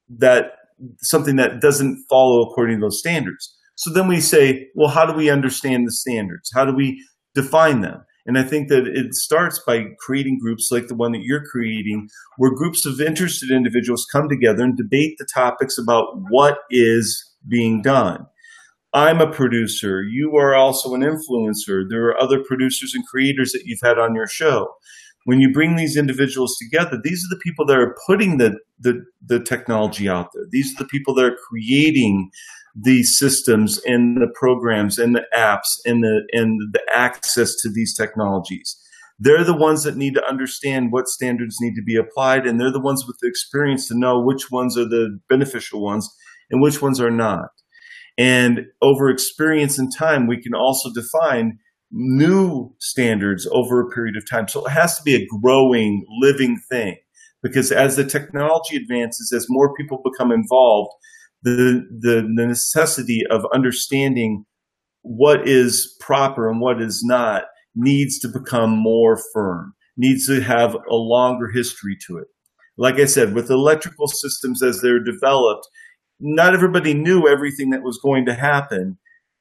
[0.09, 0.53] that
[1.01, 3.55] something that doesn't follow according to those standards.
[3.77, 6.51] So then we say, well, how do we understand the standards?
[6.55, 7.03] How do we
[7.35, 8.05] define them?
[8.27, 12.09] And I think that it starts by creating groups like the one that you're creating,
[12.39, 17.83] where groups of interested individuals come together and debate the topics about what is being
[17.83, 18.27] done.
[18.93, 20.03] I'm a producer.
[20.03, 21.85] You are also an influencer.
[21.89, 24.69] There are other producers and creators that you've had on your show
[25.27, 29.05] when you bring these individuals together, these are the people that are putting the, the,
[29.27, 30.45] the technology out there.
[30.53, 32.31] These are the people that are creating
[32.77, 37.93] these systems and the programs and the apps and the, and the access to these
[37.97, 38.81] technologies.
[39.19, 42.71] They're the ones that need to understand what standards need to be applied, and they're
[42.71, 46.09] the ones with the experience to know which ones are the beneficial ones
[46.53, 47.49] and which ones are not.
[48.17, 51.59] And over experience and time, we can also define
[51.97, 54.49] new standards over a period of time.
[54.49, 56.97] So it has to be a growing, living thing
[57.43, 60.91] because as the technology advances, as more people become involved,
[61.43, 64.45] the, the, the necessity of understanding
[65.03, 70.75] what is proper and what is not needs to become more firm, needs to have
[70.75, 72.27] a longer history to it.
[72.77, 75.67] Like I said, with electrical systems as they're developed,
[76.21, 78.99] not everybody knew everything that was going to happen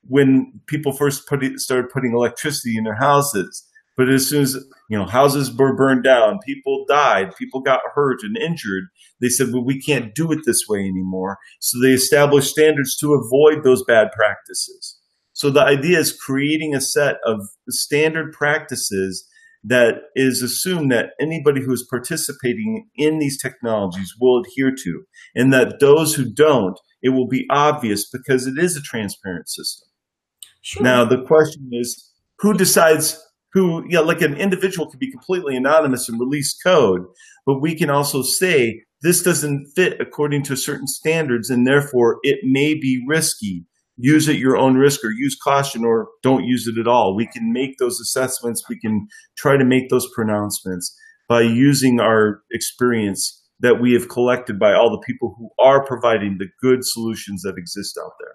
[0.08, 3.66] when people first put it, started putting electricity in their houses.
[3.98, 4.56] But as soon as
[4.90, 8.86] you know houses were burned down, people died, people got hurt and injured.
[9.22, 13.14] They said, "Well, we can't do it this way anymore." So they established standards to
[13.14, 15.00] avoid those bad practices.
[15.32, 17.40] So the idea is creating a set of
[17.70, 19.28] standard practices
[19.64, 25.52] that is assumed that anybody who is participating in these technologies will adhere to, and
[25.52, 29.88] that those who don't, it will be obvious because it is a transparent system.
[30.66, 30.82] Sure.
[30.82, 33.24] Now the question is, who decides
[33.54, 33.86] who?
[33.88, 37.06] Yeah, like an individual could be completely anonymous and release code,
[37.46, 42.40] but we can also say this doesn't fit according to certain standards, and therefore it
[42.44, 43.68] may be risky.
[43.98, 47.16] Use at your own risk, or use caution, or don't use it at all.
[47.16, 48.68] We can make those assessments.
[48.68, 50.98] We can try to make those pronouncements
[51.30, 56.40] by using our experience that we have collected by all the people who are providing
[56.40, 58.34] the good solutions that exist out there.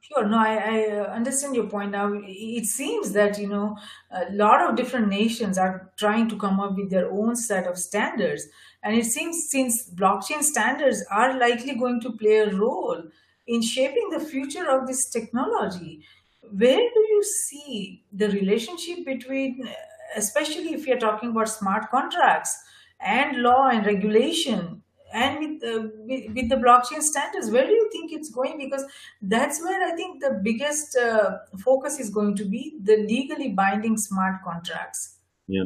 [0.00, 0.26] Sure.
[0.26, 1.92] No, I, I uh, understand your point.
[1.92, 3.76] Now, it seems that you know
[4.10, 7.78] a lot of different nations are trying to come up with their own set of
[7.78, 8.46] standards,
[8.82, 13.02] and it seems since blockchain standards are likely going to play a role
[13.46, 16.02] in shaping the future of this technology,
[16.50, 19.68] where do you see the relationship between,
[20.16, 22.56] especially if you're talking about smart contracts
[23.00, 27.50] and law and regulation, and with, uh, with with the blockchain standards?
[27.50, 28.58] Where do you think it's going?
[28.58, 28.84] Because
[29.20, 33.96] that's where I think the biggest uh, focus is going to be the legally binding
[33.96, 35.18] smart contracts.
[35.46, 35.64] Yeah.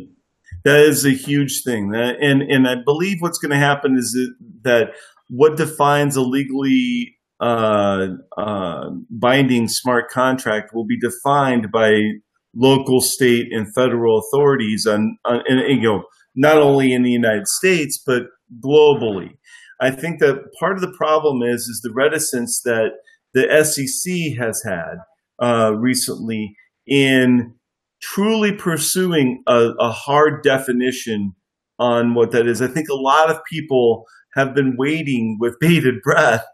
[0.64, 1.90] That is a huge thing.
[1.90, 4.16] That, and, and I believe what's going to happen is
[4.62, 4.92] that,
[5.30, 11.98] what defines a legally uh, uh, binding smart contract will be defined by
[12.54, 16.04] local, state, and federal authorities on, on and, and, you know,
[16.36, 18.24] not only in the United States, but
[18.60, 19.36] globally.
[19.80, 22.92] I think that part of the problem is, is the reticence that
[23.32, 24.98] the SEC has had
[25.42, 27.54] uh, recently in
[28.00, 31.34] truly pursuing a, a hard definition
[31.78, 32.62] on what that is.
[32.62, 34.04] I think a lot of people
[34.34, 36.44] have been waiting with bated breath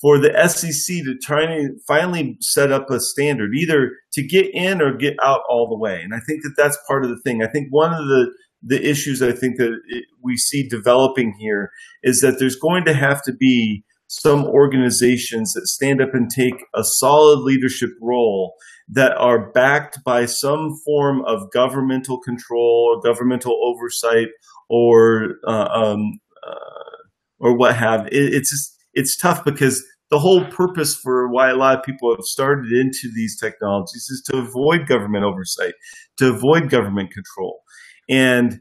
[0.00, 4.80] for the SEC to try to finally set up a standard, either to get in
[4.80, 6.00] or get out all the way.
[6.02, 7.42] And I think that that's part of the thing.
[7.42, 8.30] I think one of the
[8.62, 9.78] the issues I think that
[10.22, 11.70] we see developing here
[12.02, 16.64] is that there's going to have to be some organizations that stand up and take
[16.74, 18.54] a solid leadership role
[18.88, 24.28] that are backed by some form of governmental control or governmental oversight
[24.70, 26.96] or uh, um, uh,
[27.38, 28.06] or what have.
[28.06, 32.10] It, it's just, it's tough because the whole purpose for why a lot of people
[32.10, 35.74] have started into these technologies is to avoid government oversight,
[36.16, 37.60] to avoid government control,
[38.08, 38.60] and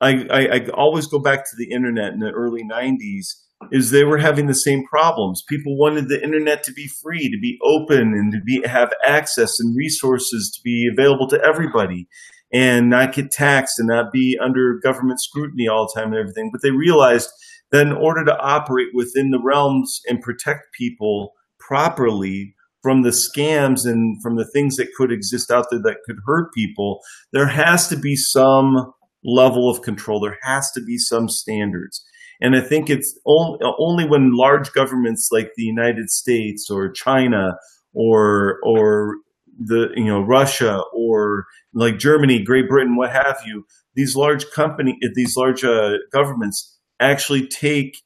[0.00, 3.26] I, I, I always go back to the internet in the early '90s
[3.72, 5.42] is they were having the same problems.
[5.48, 9.58] People wanted the internet to be free, to be open, and to be have access
[9.58, 12.08] and resources to be available to everybody,
[12.52, 16.50] and not get taxed and not be under government scrutiny all the time and everything.
[16.52, 17.30] But they realized
[17.72, 22.54] that in order to operate within the realms and protect people properly
[22.86, 26.54] from the scams and from the things that could exist out there that could hurt
[26.54, 27.00] people,
[27.32, 28.92] there has to be some
[29.24, 30.20] level of control.
[30.20, 32.04] There has to be some standards.
[32.40, 37.56] And I think it's only when large governments like the United States or China
[37.92, 39.16] or or
[39.58, 43.64] the you know Russia or like Germany, Great Britain, what have you,
[43.96, 47.96] these large company, these large uh, governments actually take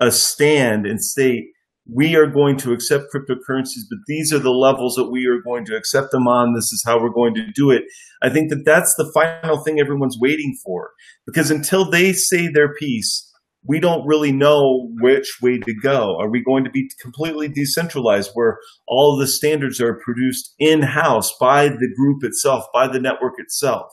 [0.00, 1.46] a stand and say
[1.92, 5.64] we are going to accept cryptocurrencies, but these are the levels that we are going
[5.66, 6.54] to accept them on.
[6.54, 7.84] This is how we're going to do it.
[8.22, 10.90] I think that that's the final thing everyone's waiting for
[11.26, 13.28] because until they say their piece
[13.68, 16.16] we don't really know which way to go.
[16.18, 21.36] Are we going to be completely decentralized where all the standards are produced in house
[21.38, 23.90] by the group itself, by the network itself?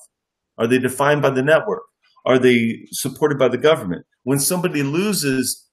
[0.58, 1.84] Are they defined by the network?
[2.26, 4.06] Are they supported by the government?
[4.24, 5.68] When somebody loses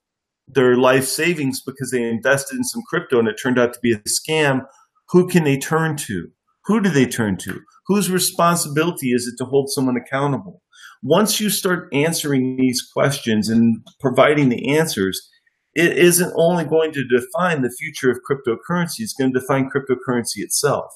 [0.48, 3.92] their life savings because they invested in some crypto and it turned out to be
[3.92, 4.62] a scam,
[5.08, 6.28] who can they turn to?
[6.66, 7.60] Who do they turn to?
[7.86, 10.62] Whose responsibility is it to hold someone accountable?
[11.02, 15.30] once you start answering these questions and providing the answers,
[15.74, 20.38] it isn't only going to define the future of cryptocurrency, it's going to define cryptocurrency
[20.38, 20.92] itself.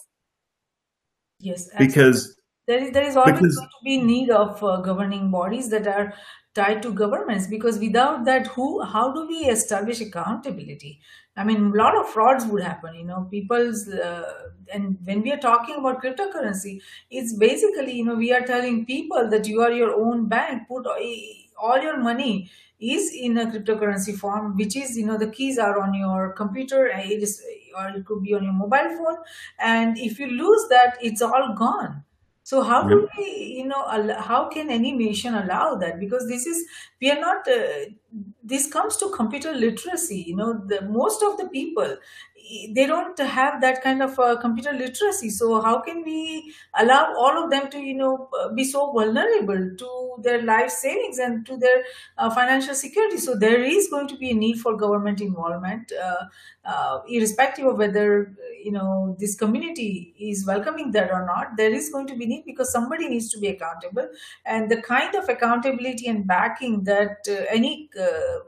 [1.41, 1.87] Yes, absolutely.
[1.87, 5.71] because there is, there is always because, going to be need of uh, governing bodies
[5.71, 6.15] that are
[6.57, 11.01] tied to governments because without that who how do we establish accountability?
[11.37, 15.33] I mean a lot of frauds would happen you know people's uh, and when we
[15.33, 19.73] are talking about cryptocurrency it's basically you know we are telling people that you are
[19.73, 20.87] your own bank put
[21.59, 25.79] all your money is in a cryptocurrency form which is you know the keys are
[25.83, 27.43] on your computer it is
[27.79, 29.17] or it could be on your mobile phone
[29.59, 32.03] and if you lose that it's all gone
[32.49, 33.25] so how do we,
[33.59, 33.83] you know,
[34.21, 35.99] how can any nation allow that?
[35.99, 36.65] Because this is
[37.01, 37.47] we are not.
[37.49, 37.87] Uh,
[38.43, 40.23] this comes to computer literacy.
[40.29, 41.97] You know, the most of the people
[42.71, 45.31] they don't have that kind of uh, computer literacy.
[45.31, 50.23] So how can we allow all of them to you know be so vulnerable to
[50.23, 51.83] their life savings and to their
[52.19, 53.19] uh, financial security?
[53.19, 56.25] So there is going to be a need for government involvement uh,
[56.65, 61.57] uh irrespective of whether you know this community is welcoming that or not.
[61.57, 64.09] There is going to be need because somebody needs to be accountable.
[64.45, 68.39] And the kind of accountability and backing that uh, any uh,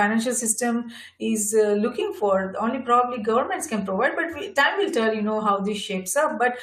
[0.00, 0.84] financial system
[1.18, 5.22] is uh, looking for only probably governments can provide but we, time will tell you
[5.22, 6.58] know how this shapes up but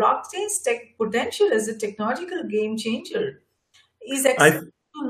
[0.00, 3.24] blockchain's tech potential as a technological game changer
[4.16, 4.60] is I,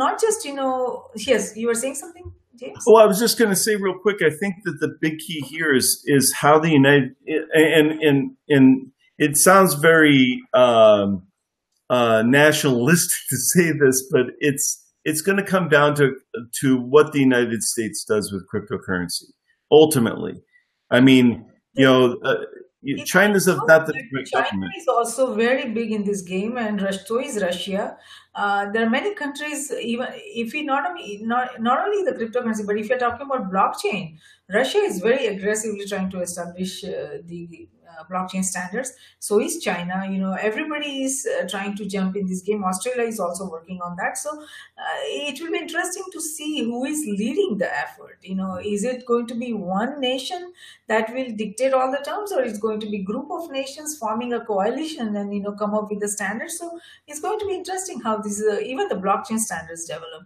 [0.05, 2.85] not just you know yes you were saying something James?
[2.87, 4.17] Well, I was just going to say real quick.
[4.21, 7.15] I think that the big key here is is how the United
[7.55, 11.23] and and and it sounds very um,
[11.89, 16.17] uh, nationalistic to say this, but it's it's going to come down to
[16.61, 19.25] to what the United States does with cryptocurrency.
[19.71, 20.43] Ultimately,
[20.91, 22.45] I mean, you know, uh,
[23.05, 23.95] China's a, not the
[24.25, 24.73] China government.
[24.77, 27.97] is also very big in this game, and so is Russia.
[28.35, 32.67] Uh, there are many countries, even if we not only not not only the cryptocurrency,
[32.67, 34.19] but if you're talking about blockchain,
[34.53, 37.69] Russia is very aggressively trying to establish uh, the
[37.99, 38.93] uh, blockchain standards.
[39.19, 40.07] So is China.
[40.11, 42.65] You know, everybody is uh, trying to jump in this game.
[42.65, 44.19] Australia is also working on that.
[44.19, 48.19] So uh, it will be interesting to see who is leading the effort.
[48.23, 50.53] You know, is it going to be one nation
[50.89, 54.33] that will dictate all the terms, or is going to be group of nations forming
[54.33, 56.59] a coalition and you know come up with the standards?
[56.59, 60.25] So it's going to be interesting how this uh, even the blockchain standards develop.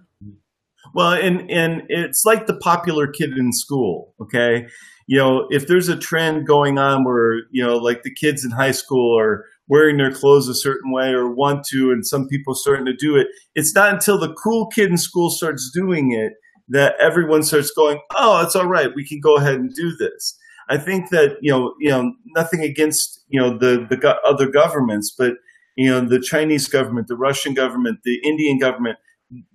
[0.94, 4.14] Well, and and it's like the popular kid in school.
[4.20, 4.66] Okay,
[5.06, 8.50] you know, if there's a trend going on where, you know, like the kids in
[8.50, 12.54] high school are wearing their clothes a certain way or want to, and some people
[12.54, 16.32] starting to do it, it's not until the cool kid in school starts doing it
[16.68, 18.94] that everyone starts going, oh, it's all right.
[18.94, 20.36] We can go ahead and do this.
[20.68, 25.14] I think that, you know, you know, nothing against, you know, the, the other governments,
[25.16, 25.34] but,
[25.76, 28.98] you know, the Chinese government, the Russian government, the Indian government,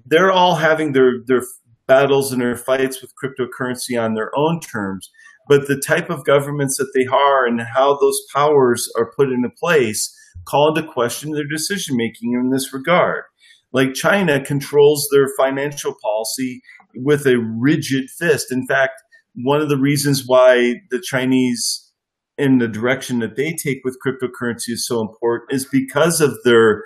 [0.06, 1.42] they're all having their, their
[1.88, 5.10] battles and their fights with cryptocurrency on their own terms
[5.48, 9.50] but the type of governments that they are and how those powers are put into
[9.60, 10.16] place
[10.46, 13.24] call into question their decision making in this regard.
[13.74, 16.62] Like China controls their financial policy
[16.96, 18.52] with a rigid fist.
[18.52, 18.94] In fact,
[19.36, 21.92] one of the reasons why the Chinese
[22.38, 26.84] in the direction that they take with cryptocurrency is so important is because of their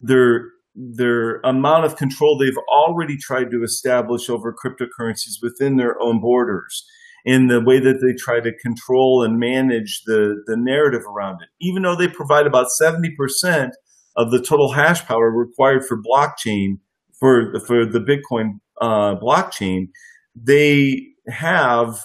[0.00, 6.20] their their amount of control they've already tried to establish over cryptocurrencies within their own
[6.20, 6.84] borders
[7.24, 11.48] in the way that they try to control and manage the, the narrative around it.
[11.60, 13.70] Even though they provide about 70%
[14.16, 16.78] of the total hash power required for blockchain,
[17.18, 19.88] for, for the Bitcoin uh, blockchain,
[20.36, 21.98] they have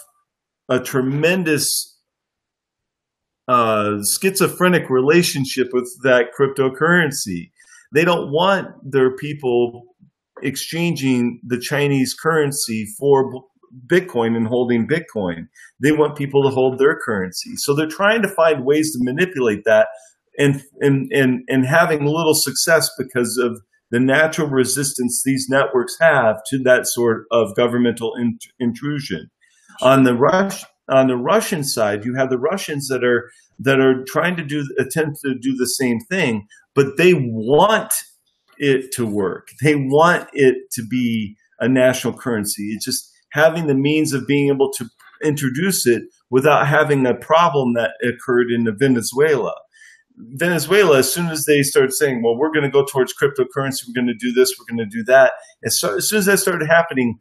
[0.68, 1.98] a tremendous
[3.48, 7.50] uh, schizophrenic relationship with that cryptocurrency.
[7.92, 9.82] They don't want their people
[10.42, 13.42] exchanging the Chinese currency for
[13.86, 15.48] Bitcoin and holding Bitcoin.
[15.80, 17.56] They want people to hold their currency.
[17.56, 19.88] So they're trying to find ways to manipulate that
[20.38, 23.60] and, and, and, and having little success because of
[23.90, 28.14] the natural resistance these networks have to that sort of governmental
[28.58, 29.30] intrusion.
[29.82, 34.04] On the Rush, on the Russian side, you have the Russians that are that are
[34.04, 37.92] trying to do attempt to do the same thing, but they want
[38.58, 39.48] it to work.
[39.62, 42.70] They want it to be a national currency.
[42.70, 44.86] It's just having the means of being able to
[45.22, 49.52] introduce it without having a problem that occurred in Venezuela.
[50.16, 53.94] Venezuela, as soon as they started saying, well, we're going to go towards cryptocurrency, we're
[53.94, 55.32] going to do this, we're going to do that,
[55.64, 57.18] as, so, as soon as that started happening,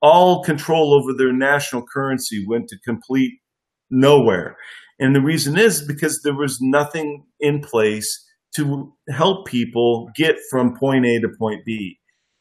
[0.00, 3.40] all control over their national currency went to complete
[3.90, 4.56] nowhere.
[5.00, 8.24] And the reason is because there was nothing in place
[8.56, 11.98] to help people get from point A to point B.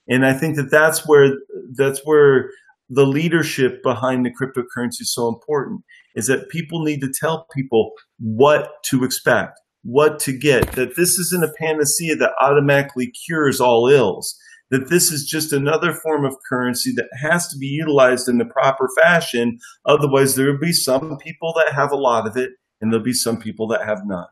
[0.09, 1.33] And I think that that's where
[1.75, 2.49] that's where
[2.89, 5.81] the leadership behind the cryptocurrency is so important
[6.15, 11.17] is that people need to tell people what to expect, what to get, that this
[11.17, 14.37] isn't a panacea that automatically cures all ills,
[14.71, 18.45] that this is just another form of currency that has to be utilized in the
[18.45, 19.57] proper fashion.
[19.85, 22.51] Otherwise, there will be some people that have a lot of it
[22.81, 24.27] and there'll be some people that have none.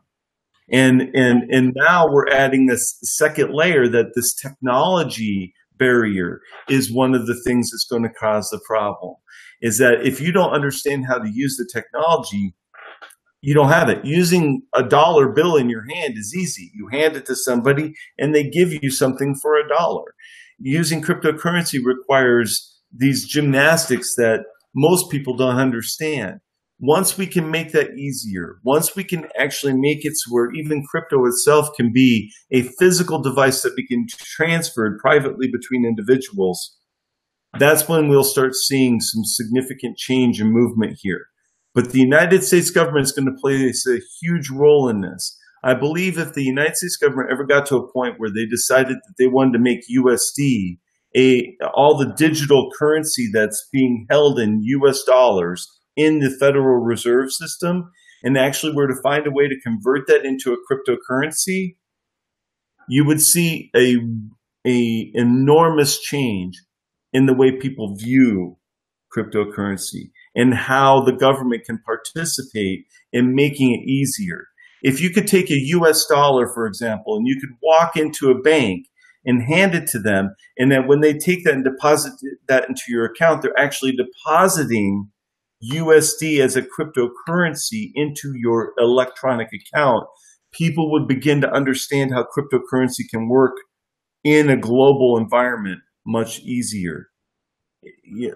[0.72, 7.14] And, and, and now we're adding this second layer that this technology barrier is one
[7.14, 9.16] of the things that's going to cause the problem.
[9.62, 12.56] Is that if you don't understand how to use the technology,
[13.42, 14.04] you don't have it.
[14.04, 16.72] Using a dollar bill in your hand is easy.
[16.74, 20.14] You hand it to somebody and they give you something for a dollar.
[20.60, 24.42] Using cryptocurrency requires these gymnastics that
[24.74, 26.40] most people don't understand
[26.80, 30.84] once we can make that easier, once we can actually make it so where even
[30.90, 36.78] crypto itself can be a physical device that we can transfer privately between individuals,
[37.58, 41.28] that's when we'll start seeing some significant change and movement here.
[41.74, 45.38] But the United States government is going to play a huge role in this.
[45.64, 48.98] I believe if the United States government ever got to a point where they decided
[48.98, 50.80] that they wanted to make USD
[51.16, 57.32] a all the digital currency that's being held in US dollars in the Federal Reserve
[57.32, 57.92] System
[58.24, 61.76] and actually were to find a way to convert that into a cryptocurrency,
[62.90, 63.98] you would see a,
[64.66, 66.62] a enormous change
[67.14, 68.58] in the way people view
[69.16, 74.48] cryptocurrency and how the government can participate in making it easier.
[74.82, 78.42] If you could take a US dollar, for example, and you could walk into a
[78.42, 78.88] bank
[79.26, 82.14] and hand it to them, and then when they take that and deposit
[82.48, 85.10] that into your account, they're actually depositing
[85.72, 90.06] USD as a cryptocurrency into your electronic account,
[90.52, 93.54] people would begin to understand how cryptocurrency can work
[94.24, 97.08] in a global environment much easier.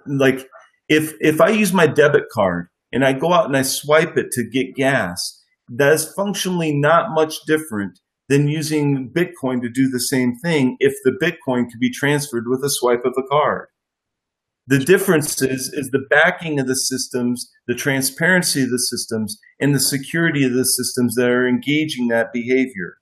[0.05, 0.47] Like
[0.87, 4.31] if if I use my debit card and I go out and I swipe it
[4.31, 9.99] to get gas, that is functionally not much different than using Bitcoin to do the
[9.99, 13.67] same thing if the Bitcoin could be transferred with a swipe of a card.
[14.69, 19.73] The difference is, is the backing of the systems, the transparency of the systems, and
[19.73, 22.97] the security of the systems that are engaging that behavior.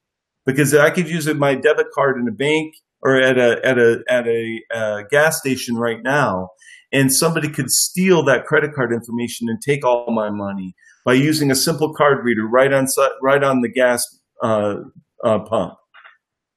[0.45, 4.01] Because I could use my debit card in a bank or at a at a
[4.07, 6.51] at a uh, gas station right now,
[6.93, 11.51] and somebody could steal that credit card information and take all my money by using
[11.51, 12.88] a simple card reader right on
[13.22, 14.01] right on the gas
[14.41, 14.76] uh,
[15.22, 15.74] uh, pump.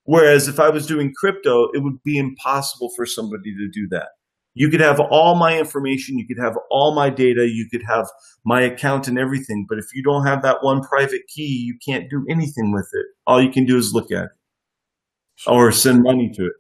[0.05, 4.11] Whereas if I was doing crypto, it would be impossible for somebody to do that.
[4.55, 8.09] You could have all my information, you could have all my data, you could have
[8.45, 9.67] my account and everything.
[9.69, 13.07] But if you don't have that one private key, you can't do anything with it.
[13.27, 14.31] All you can do is look at it
[15.47, 16.53] or send money to it.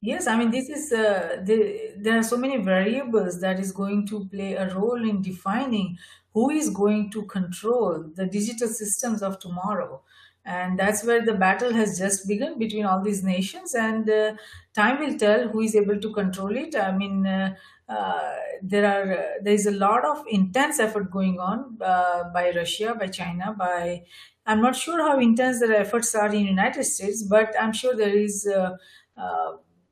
[0.00, 4.06] Yes, I mean, this is, uh, the, there are so many variables that is going
[4.08, 5.96] to play a role in defining
[6.32, 10.00] who is going to control the digital systems of tomorrow
[10.48, 13.74] and that's where the battle has just begun between all these nations.
[13.74, 14.34] And uh,
[14.74, 16.74] time will tell who is able to control it.
[16.74, 17.54] I mean uh,
[17.88, 22.50] uh, there are uh, there is a lot of intense effort going on uh, by
[22.54, 24.02] russia by china by
[24.44, 28.14] i'm not sure how intense their efforts are in united states but i'm sure there
[28.14, 28.76] is uh,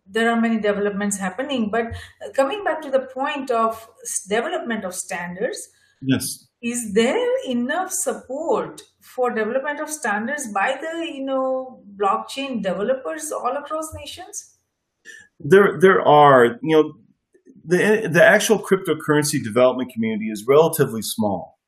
[0.09, 1.70] there are many developments happening.
[1.70, 1.94] But
[2.34, 3.88] coming back to the point of
[4.28, 5.68] development of standards
[6.02, 6.48] yes.
[6.62, 8.82] is there enough support
[9.17, 14.59] for development of standards by the you know blockchain developers all across nations?
[15.41, 16.93] There, there are you know
[17.64, 21.59] the the actual cryptocurrency development community is relatively small.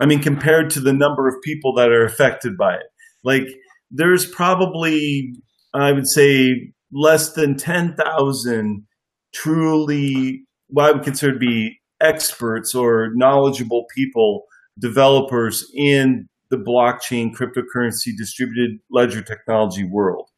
[0.00, 2.86] I mean, compared to the number of people that are affected by it,
[3.22, 3.46] like
[3.90, 5.34] there's probably
[5.74, 8.86] I would say less than ten thousand
[9.34, 14.44] truly what I would consider to be experts or knowledgeable people,
[14.78, 20.30] developers in the blockchain, cryptocurrency, distributed ledger technology world.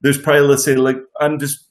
[0.00, 1.68] There's probably, let's say, like, I'm just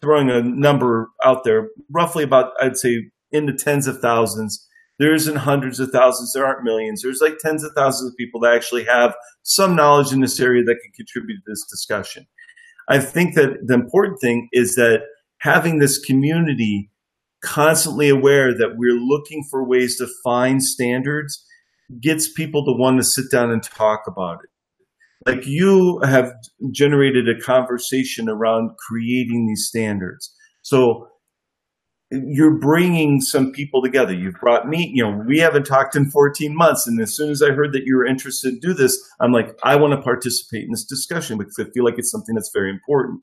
[0.00, 4.66] throwing a number out there, roughly about, I'd say, in the tens of thousands.
[4.98, 7.02] There isn't hundreds of thousands, there aren't millions.
[7.02, 10.62] There's like tens of thousands of people that actually have some knowledge in this area
[10.64, 12.26] that can contribute to this discussion.
[12.88, 15.02] I think that the important thing is that
[15.38, 16.90] having this community
[17.42, 21.44] constantly aware that we're looking for ways to find standards
[22.00, 24.50] gets people to want to sit down and talk about it.
[25.26, 26.32] Like you have
[26.70, 30.32] generated a conversation around creating these standards.
[30.62, 31.08] So
[32.10, 34.14] you're bringing some people together.
[34.14, 36.86] You've brought me, you know, we haven't talked in 14 months.
[36.86, 39.58] And as soon as I heard that you were interested to do this, I'm like,
[39.64, 42.70] I want to participate in this discussion because I feel like it's something that's very
[42.70, 43.22] important.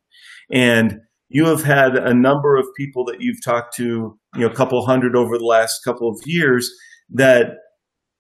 [0.51, 0.99] And
[1.30, 3.84] you have had a number of people that you've talked to,
[4.36, 6.70] you know, a couple hundred over the last couple of years
[7.09, 7.55] that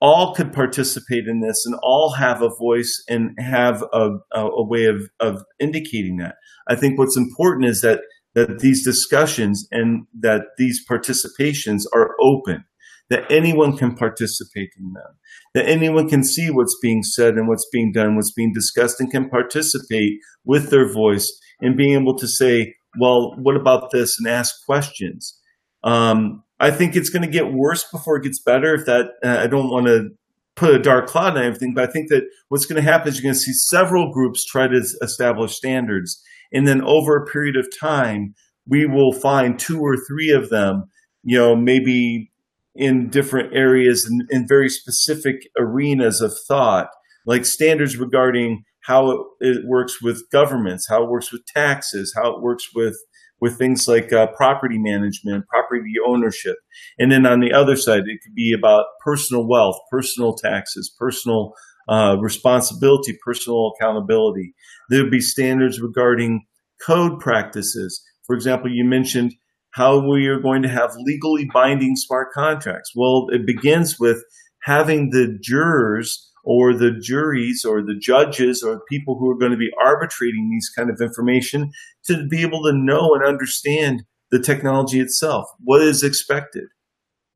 [0.03, 4.83] all could participate in this and all have a voice and have a, a, way
[4.83, 6.35] of, of indicating that.
[6.67, 8.01] I think what's important is that
[8.35, 12.65] that these discussions and that these participations are open,
[13.09, 15.17] that anyone can participate in them,
[15.53, 19.11] that anyone can see what's being said and what's being done, what's being discussed, and
[19.11, 21.31] can participate with their voice
[21.61, 24.15] and being able to say, well, what about this?
[24.17, 25.39] And ask questions.
[25.83, 28.73] Um, I think it's going to get worse before it gets better.
[28.73, 30.09] If that, uh, I don't want to
[30.55, 33.17] put a dark cloud on everything, but I think that what's going to happen is
[33.17, 36.23] you're going to see several groups try to establish standards.
[36.53, 38.33] And then over a period of time,
[38.65, 40.85] we will find two or three of them,
[41.23, 42.31] you know, maybe
[42.75, 46.87] in different areas and in very specific arenas of thought,
[47.25, 52.33] like standards regarding how it, it, works with governments, how it works with taxes, how
[52.33, 52.95] it works with
[53.43, 56.55] with things like uh, property management, property ownership,
[56.97, 61.53] and then on the other side, it could be about personal wealth, personal taxes, personal
[61.89, 64.53] uh, responsibility, personal accountability.
[64.89, 66.45] There would be standards regarding
[66.87, 68.01] code practices.
[68.25, 69.33] For example, you mentioned
[69.71, 72.93] how we are going to have legally binding smart contracts.
[72.95, 74.23] Well, it begins with
[74.61, 79.57] having the jurors or the juries or the judges or people who are going to
[79.57, 81.71] be arbitrating these kind of information
[82.05, 85.45] to be able to know and understand the technology itself.
[85.59, 86.65] What is expected?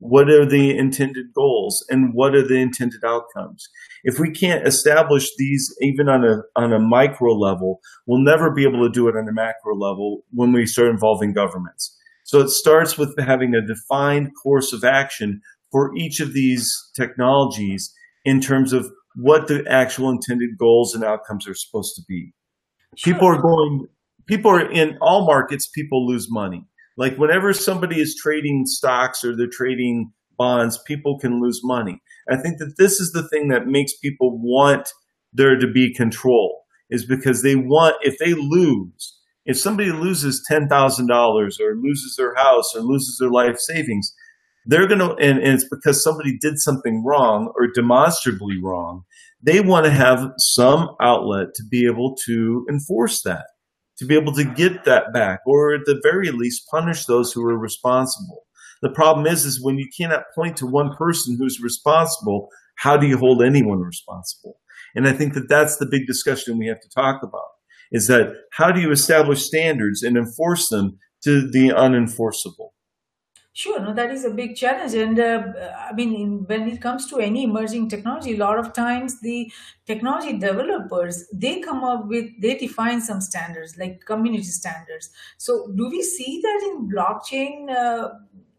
[0.00, 3.68] What are the intended goals and what are the intended outcomes?
[4.04, 8.62] If we can't establish these even on a, on a micro level, we'll never be
[8.62, 11.96] able to do it on a macro level when we start involving governments.
[12.24, 15.40] So it starts with having a defined course of action
[15.72, 17.92] for each of these technologies
[18.24, 22.32] in terms of what the actual intended goals and outcomes are supposed to be.
[22.96, 23.12] Sure.
[23.12, 23.86] People are going,
[24.26, 26.64] people are in all markets, people lose money.
[26.96, 32.00] Like whenever somebody is trading stocks or they're trading bonds, people can lose money.
[32.30, 34.88] I think that this is the thing that makes people want
[35.32, 40.70] there to be control is because they want, if they lose, if somebody loses $10,000
[40.70, 44.14] or loses their house or loses their life savings,
[44.66, 49.04] they're going to, and, and, it's because somebody did something wrong or demonstrably wrong.
[49.42, 53.46] They want to have some outlet to be able to enforce that,
[53.98, 57.44] to be able to get that back, or at the very least punish those who
[57.44, 58.44] are responsible.
[58.82, 63.06] The problem is, is when you cannot point to one person who's responsible, how do
[63.06, 64.58] you hold anyone responsible?
[64.94, 67.42] And I think that that's the big discussion we have to talk about
[67.90, 72.70] is that how do you establish standards and enforce them to the unenforceable?
[73.60, 75.42] Sure, no, that is a big challenge, and uh,
[75.90, 79.50] I mean, in, when it comes to any emerging technology, a lot of times the
[79.84, 85.10] technology developers they come up with they define some standards like community standards.
[85.38, 87.68] So, do we see that in blockchain?
[87.68, 88.10] Uh,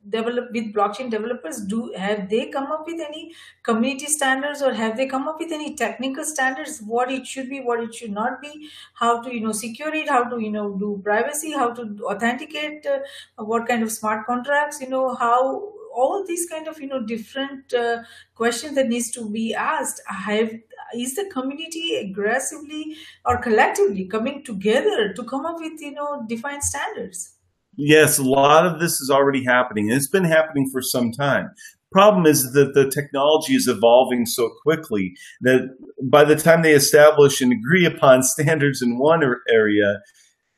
[0.08, 3.34] develop with blockchain developers do have they come up with any
[3.64, 7.60] community standards or have they come up with any technical standards what it should be
[7.60, 10.70] what it should not be how to you know secure it how to you know
[10.78, 13.00] do privacy how to authenticate uh,
[13.38, 17.74] what kind of smart contracts you know how all these kind of you know different
[17.74, 18.04] uh,
[18.36, 20.02] questions that needs to be asked.
[20.08, 20.54] Have
[20.96, 22.96] is the community aggressively
[23.26, 27.36] or collectively coming together to come up with you know defined standards
[27.82, 31.50] Yes, a lot of this is already happening, and it's been happening for some time.
[31.94, 35.70] Problem is that the technology is evolving so quickly that
[36.04, 40.02] by the time they establish and agree upon standards in one er, area,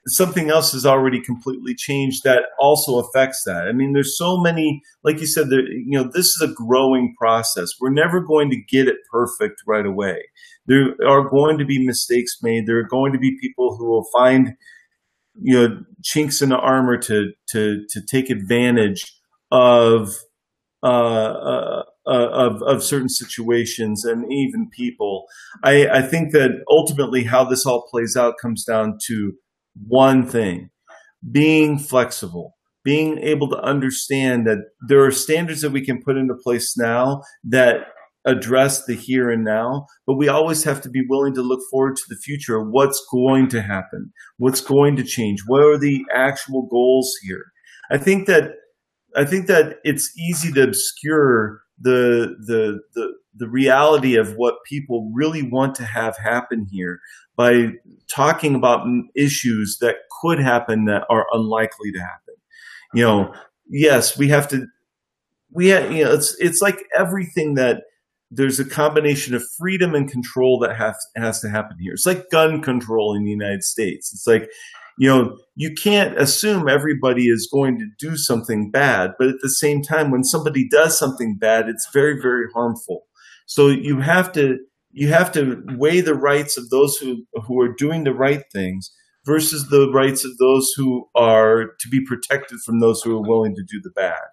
[0.08, 3.68] something else has already completely changed that also affects that.
[3.68, 7.14] I mean, there's so many, like you said, there, you know, this is a growing
[7.20, 7.70] process.
[7.80, 10.24] We're never going to get it perfect right away.
[10.66, 12.66] There are going to be mistakes made.
[12.66, 14.56] There are going to be people who will find
[15.36, 19.04] you know chinks in the armor to to to take advantage
[19.52, 20.16] of
[20.84, 25.26] uh, uh, of of certain situations and even people.
[25.64, 29.34] I, I think that ultimately how this all plays out comes down to
[29.88, 30.70] one thing:
[31.32, 36.34] being flexible, being able to understand that there are standards that we can put into
[36.34, 37.88] place now that
[38.26, 41.96] address the here and now, but we always have to be willing to look forward
[41.96, 42.62] to the future.
[42.62, 44.14] What's going to happen?
[44.38, 45.44] What's going to change?
[45.48, 47.52] What are the actual goals here?
[47.92, 48.54] I think that
[49.16, 55.12] I think that it's easy to obscure the the the the reality of what people
[55.14, 57.00] really want to have happen here
[57.36, 57.70] by
[58.14, 62.36] talking about issues that could happen that are unlikely to happen.
[62.94, 63.34] You know,
[63.70, 64.68] yes, we have to
[65.52, 67.84] we have, you know it's it's like everything that
[68.32, 71.94] there's a combination of freedom and control that has has to happen here.
[71.94, 74.12] It's like gun control in the United States.
[74.14, 74.50] It's like,
[74.98, 79.50] you know, you can't assume everybody is going to do something bad, but at the
[79.50, 83.06] same time, when somebody does something bad, it's very, very harmful.
[83.46, 84.60] So you have to
[84.92, 88.92] you have to weigh the rights of those who who are doing the right things
[89.26, 93.56] versus the rights of those who are to be protected from those who are willing
[93.56, 94.24] to do the bad.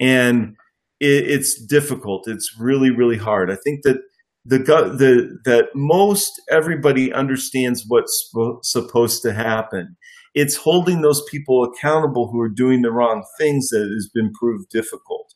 [0.00, 0.56] And
[1.00, 2.24] it, it's difficult.
[2.26, 3.50] It's really, really hard.
[3.50, 3.98] I think that
[4.44, 8.32] the the that most everybody understands what's
[8.62, 9.96] supposed to happen.
[10.34, 14.68] It's holding those people accountable who are doing the wrong things that has been proved
[14.70, 15.34] difficult.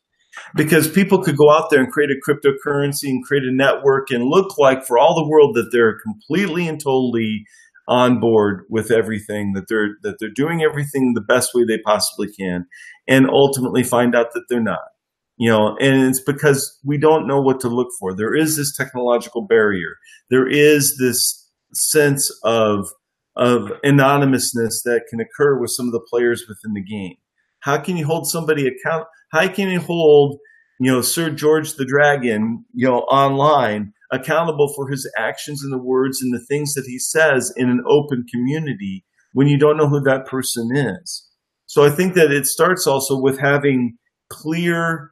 [0.55, 4.25] Because people could go out there and create a cryptocurrency and create a network and
[4.25, 7.45] look like for all the world that they're completely and totally
[7.87, 12.29] on board with everything that they're that they're doing everything the best way they possibly
[12.33, 12.65] can
[13.09, 14.92] and ultimately find out that they're not
[15.37, 18.15] you know and it's because we don't know what to look for.
[18.15, 19.97] There is this technological barrier.
[20.31, 22.89] There is this sense of
[23.37, 27.17] of anonymousness that can occur with some of the players within the game.
[27.61, 30.39] How can you hold somebody account how can you hold
[30.79, 35.79] you know sir george the dragon you know online accountable for his actions and the
[35.79, 39.89] words and the things that he says in an open community when you don't know
[39.89, 41.29] who that person is?
[41.67, 43.97] So i think that it starts also with having
[44.29, 45.11] clear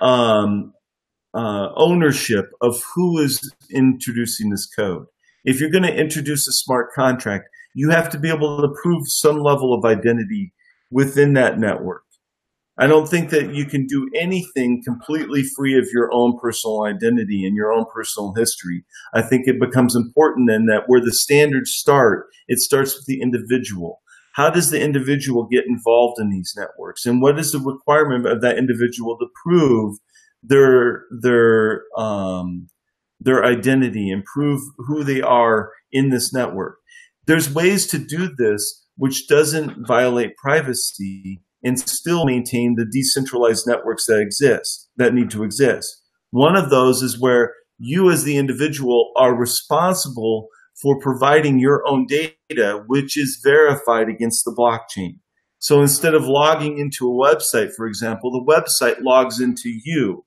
[0.00, 0.72] um,
[1.34, 5.06] uh, ownership of who is introducing this code.
[5.44, 9.04] If you're going to introduce a smart contract, you have to be able to prove
[9.06, 10.52] some level of identity
[10.90, 12.02] within that network.
[12.80, 17.44] I don't think that you can do anything completely free of your own personal identity
[17.44, 18.84] and your own personal history.
[19.12, 23.20] I think it becomes important then that where the standards start, it starts with the
[23.20, 24.00] individual.
[24.38, 27.04] How does the individual get involved in these networks?
[27.04, 29.96] And what is the requirement of that individual to prove
[30.44, 32.68] their their um,
[33.18, 36.78] their identity and prove who they are in this network?
[37.26, 44.06] There's ways to do this which doesn't violate privacy and still maintain the decentralized networks
[44.06, 46.04] that exist that need to exist.
[46.30, 50.46] One of those is where you as the individual are responsible
[50.80, 55.18] for providing your own data, which is verified against the blockchain.
[55.58, 60.24] So instead of logging into a website, for example, the website logs into you.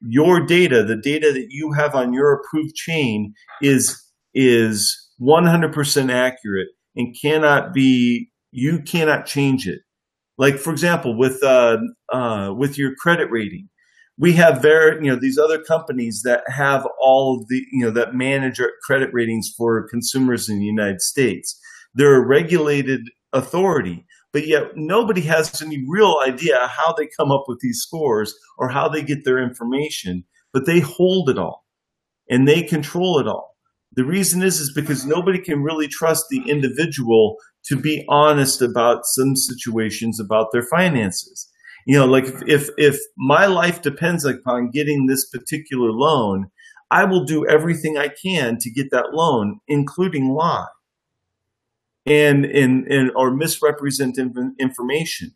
[0.00, 3.96] Your data, the data that you have on your approved chain is,
[4.34, 9.80] is 100% accurate and cannot be, you cannot change it.
[10.36, 11.78] Like, for example, with, uh,
[12.12, 13.68] uh, with your credit rating,
[14.18, 17.90] we have very, you know, these other companies that have all of the, you know,
[17.90, 21.58] that manage credit ratings for consumers in the United States.
[21.94, 23.00] They're a regulated
[23.32, 28.34] authority, but yet nobody has any real idea how they come up with these scores
[28.58, 31.64] or how they get their information, but they hold it all
[32.28, 33.56] and they control it all.
[33.94, 37.36] The reason is, is because nobody can really trust the individual
[37.66, 41.48] to be honest about some situations about their finances
[41.86, 46.50] you know, like if if my life depends upon getting this particular loan,
[46.90, 50.66] I will do everything I can to get that loan, including lie
[52.06, 54.18] and and, and or misrepresent
[54.58, 55.34] information.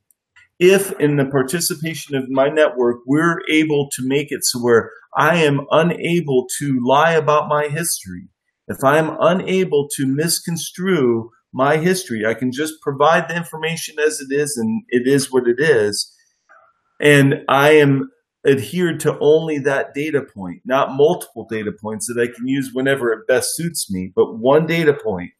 [0.58, 5.36] If in the participation of my network, we're able to make it so where I
[5.36, 8.28] am unable to lie about my history,
[8.68, 14.20] if I am unable to misconstrue my history, I can just provide the information as
[14.20, 16.15] it is and it is what it is
[17.00, 18.10] and I am
[18.46, 23.12] adhered to only that data point, not multiple data points that I can use whenever
[23.12, 25.32] it best suits me, but one data point.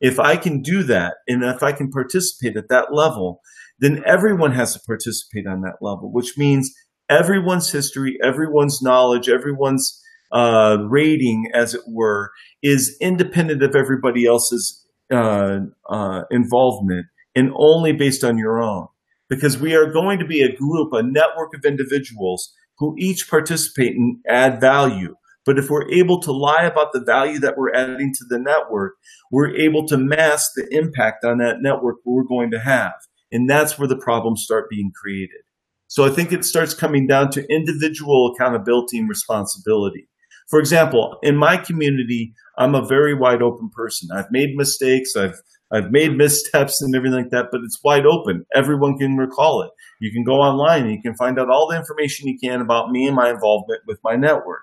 [0.00, 3.40] If I can do that and if I can participate at that level,
[3.78, 6.72] then everyone has to participate on that level, which means
[7.08, 10.00] everyone's history, everyone's knowledge, everyone's
[10.32, 12.30] uh, rating, as it were,
[12.62, 18.86] is independent of everybody else's uh, uh, involvement and only based on your own
[19.30, 23.96] because we are going to be a group, a network of individuals who each participate
[23.96, 25.14] and add value.
[25.46, 28.94] But if we're able to lie about the value that we're adding to the network,
[29.30, 32.92] we're able to mask the impact on that network we're going to have.
[33.32, 35.40] And that's where the problems start being created.
[35.86, 40.08] So I think it starts coming down to individual accountability and responsibility.
[40.48, 44.08] For example, in my community, I'm a very wide open person.
[44.14, 45.16] I've made mistakes.
[45.16, 45.40] I've
[45.72, 48.44] I've made missteps and everything like that, but it's wide open.
[48.54, 49.70] Everyone can recall it.
[50.00, 52.90] You can go online and you can find out all the information you can about
[52.90, 54.62] me and my involvement with my network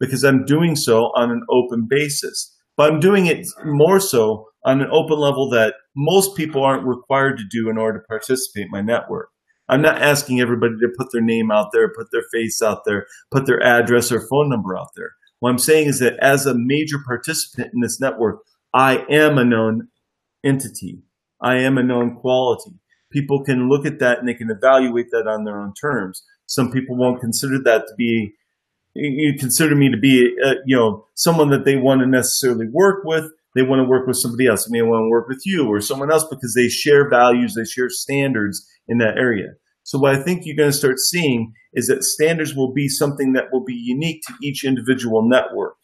[0.00, 2.54] because I'm doing so on an open basis.
[2.76, 7.36] But I'm doing it more so on an open level that most people aren't required
[7.38, 9.30] to do in order to participate in my network.
[9.68, 13.06] I'm not asking everybody to put their name out there, put their face out there,
[13.30, 15.10] put their address or phone number out there.
[15.40, 18.40] What I'm saying is that as a major participant in this network,
[18.72, 19.88] I am a known
[20.44, 21.02] entity.
[21.40, 22.78] I am a known quality.
[23.10, 26.22] People can look at that and they can evaluate that on their own terms.
[26.46, 28.34] Some people won't consider that to be,
[28.94, 33.04] you consider me to be, uh, you know, someone that they want to necessarily work
[33.04, 33.30] with.
[33.54, 34.66] They want to work with somebody else.
[34.66, 37.64] They may want to work with you or someone else because they share values, they
[37.64, 39.54] share standards in that area.
[39.84, 43.32] So what I think you're going to start seeing is that standards will be something
[43.32, 45.76] that will be unique to each individual network.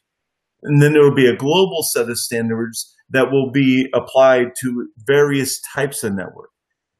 [0.62, 4.88] And then there will be a global set of standards that will be applied to
[5.07, 6.50] various types of network.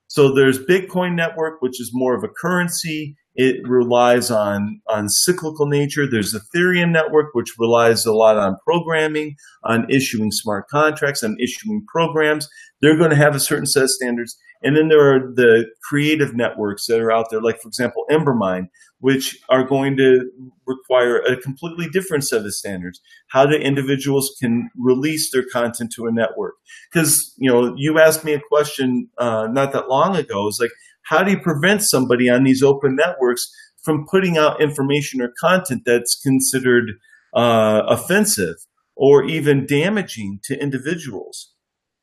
[0.07, 3.17] So there's Bitcoin network, which is more of a currency.
[3.35, 6.09] It relies on, on cyclical nature.
[6.09, 11.85] There's Ethereum network, which relies a lot on programming, on issuing smart contracts, on issuing
[11.89, 12.49] programs.
[12.81, 14.37] They're going to have a certain set of standards.
[14.63, 18.69] And then there are the creative networks that are out there, like, for example, Embermine,
[18.99, 20.31] which are going to
[20.67, 23.01] require a completely different set of standards.
[23.29, 26.55] How do individuals can release their content to a network?
[26.91, 30.47] Because, you know, you asked me a question uh, not that long ago.
[30.47, 30.71] It's like,
[31.05, 33.49] how do you prevent somebody on these open networks
[33.83, 36.93] from putting out information or content that's considered
[37.35, 38.57] uh, offensive
[38.97, 41.55] or even damaging to individuals?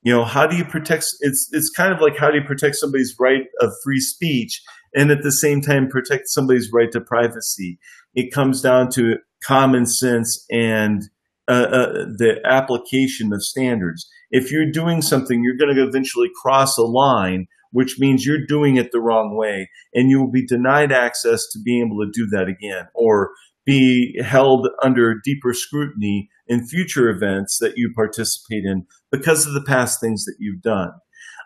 [0.03, 2.75] you know how do you protect it's it's kind of like how do you protect
[2.75, 4.61] somebody's right of free speech
[4.95, 7.77] and at the same time protect somebody's right to privacy
[8.13, 11.03] it comes down to common sense and
[11.47, 11.87] uh, uh,
[12.17, 17.47] the application of standards if you're doing something you're going to eventually cross a line
[17.71, 21.59] which means you're doing it the wrong way and you will be denied access to
[21.63, 23.31] being able to do that again or
[23.65, 29.63] be held under deeper scrutiny in future events that you participate in because of the
[29.63, 30.91] past things that you've done.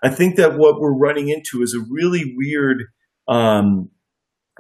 [0.04, 2.84] I think that what we're running into is a really weird
[3.28, 3.90] um,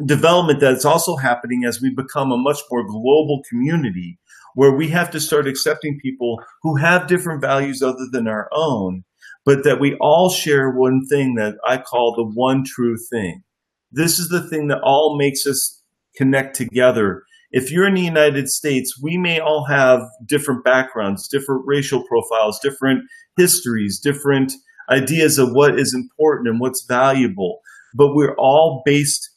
[0.03, 4.19] development that's also happening as we become a much more global community
[4.55, 9.03] where we have to start accepting people who have different values other than our own,
[9.45, 13.43] but that we all share one thing that I call the one true thing.
[13.91, 15.81] This is the thing that all makes us
[16.17, 17.23] connect together.
[17.51, 22.59] If you're in the United States, we may all have different backgrounds, different racial profiles,
[22.59, 23.03] different
[23.37, 24.53] histories, different
[24.89, 27.59] ideas of what is important and what's valuable,
[27.93, 29.29] but we're all based,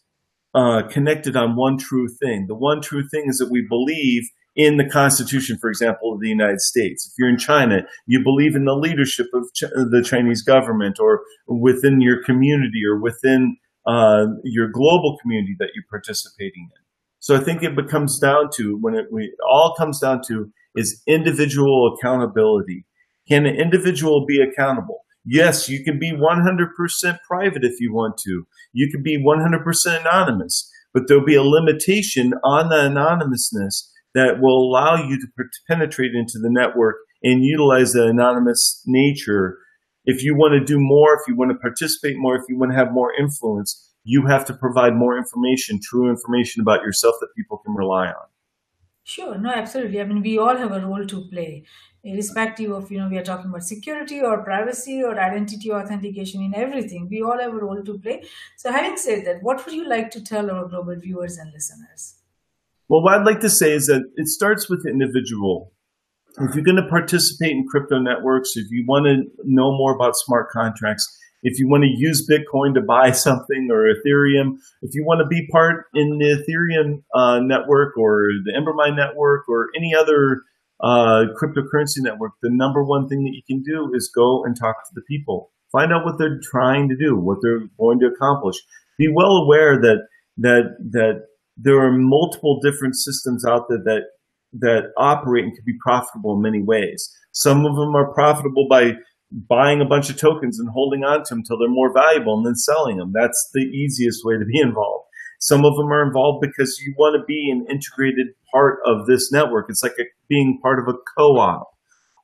[0.55, 2.47] uh, connected on one true thing.
[2.49, 4.25] The one true thing is that we believe
[4.59, 7.07] in the Constitution, for example, of the United States.
[7.07, 11.23] If you're in China, you believe in the leadership of Ch- the Chinese government or
[11.47, 13.57] within your community or within
[13.87, 16.83] uh, your global community that you're participating in.
[17.21, 21.03] So I think it becomes down to when it we, all comes down to is
[21.07, 22.85] individual accountability.
[23.29, 25.05] Can an individual be accountable?
[25.25, 28.45] Yes, you can be 100% private if you want to.
[28.73, 34.61] You can be 100% anonymous, but there'll be a limitation on the anonymousness that will
[34.61, 35.29] allow you to
[35.69, 39.59] penetrate into the network and utilize the anonymous nature.
[40.05, 42.73] If you want to do more, if you want to participate more, if you want
[42.73, 47.29] to have more influence, you have to provide more information, true information about yourself that
[47.37, 48.27] people can rely on.
[49.05, 50.01] Sure, no, absolutely.
[50.01, 51.65] I mean, we all have a role to play,
[52.05, 56.55] irrespective of, you know, we are talking about security or privacy or identity authentication in
[56.55, 57.09] everything.
[57.11, 58.25] We all have a role to play.
[58.57, 62.18] So, having said that, what would you like to tell our global viewers and listeners?
[62.89, 65.73] Well, what I'd like to say is that it starts with the individual.
[66.41, 70.17] If you're going to participate in crypto networks, if you want to know more about
[70.17, 71.07] smart contracts,
[71.43, 75.27] if you want to use Bitcoin to buy something or Ethereum, if you want to
[75.27, 80.43] be part in the Ethereum uh, network or the Embermine network or any other
[80.81, 84.77] uh, cryptocurrency network, the number one thing that you can do is go and talk
[84.85, 85.51] to the people.
[85.73, 88.57] Find out what they're trying to do, what they're going to accomplish.
[88.97, 90.07] Be well aware that
[90.39, 91.27] that that
[91.61, 94.03] there are multiple different systems out there that
[94.61, 97.15] that operate and can be profitable in many ways.
[97.33, 98.93] Some of them are profitable by
[99.31, 102.47] buying a bunch of tokens and holding on to them until they're more valuable and
[102.47, 103.13] then selling them.
[103.15, 105.05] That's the easiest way to be involved.
[105.41, 109.31] Some of them are involved because you want to be an integrated part of this
[109.31, 109.67] network.
[109.69, 111.69] It's like a, being part of a co-op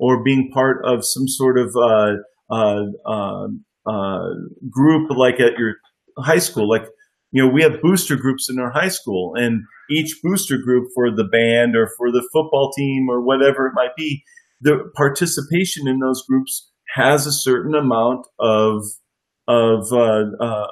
[0.00, 2.14] or being part of some sort of uh,
[2.50, 3.46] uh, uh,
[3.86, 4.28] uh
[4.70, 5.74] group like at your
[6.18, 6.68] high school.
[6.68, 6.86] Like
[7.34, 11.10] you know, we have booster groups in our high school and each booster group for
[11.10, 14.22] the band or for the football team or whatever it might be,
[14.60, 18.84] the participation in those groups has a certain amount of,
[19.48, 20.66] of, uh, uh,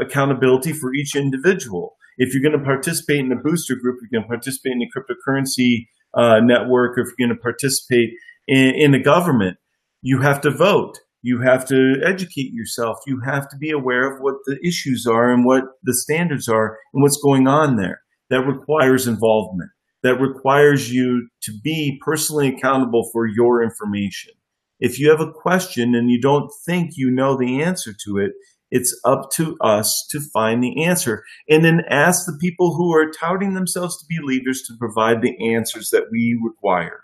[0.00, 1.96] accountability for each individual.
[2.16, 4.86] If you're going to participate in a booster group, you're going to participate in a
[4.96, 8.10] cryptocurrency uh, network, or if you're going to participate
[8.46, 9.56] in, in a government,
[10.00, 11.00] you have to vote.
[11.22, 12.98] You have to educate yourself.
[13.06, 16.78] You have to be aware of what the issues are and what the standards are
[16.92, 18.00] and what's going on there.
[18.30, 19.70] That requires involvement.
[20.02, 24.32] That requires you to be personally accountable for your information.
[24.80, 28.32] If you have a question and you don't think you know the answer to it,
[28.72, 33.12] it's up to us to find the answer and then ask the people who are
[33.12, 37.02] touting themselves to be leaders to provide the answers that we require.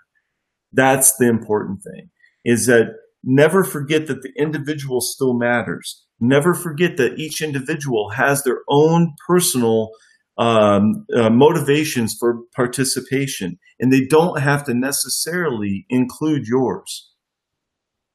[0.73, 2.09] That's the important thing
[2.43, 6.05] is that Never forget that the individual still matters.
[6.19, 9.89] Never forget that each individual has their own personal
[10.37, 17.11] um, uh, motivations for participation, and they don't have to necessarily include yours.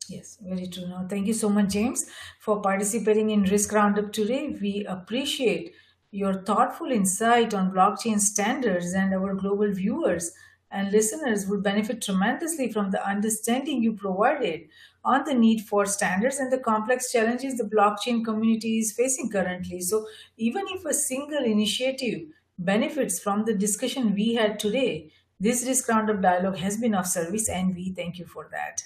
[0.08, 0.86] Yes, very true.
[0.88, 2.06] Now, thank you so much, James,
[2.40, 4.56] for participating in Risk Roundup today.
[4.60, 5.72] We appreciate
[6.10, 10.32] your thoughtful insight on blockchain standards, and our global viewers
[10.74, 14.62] and listeners would benefit tremendously from the understanding you provided
[15.04, 19.80] on the need for standards and the complex challenges the blockchain community is facing currently.
[19.80, 20.06] So,
[20.36, 22.22] even if a single initiative
[22.58, 27.48] benefits from the discussion we had today, this Risk Roundup dialogue has been of service,
[27.48, 28.82] and we thank you for that.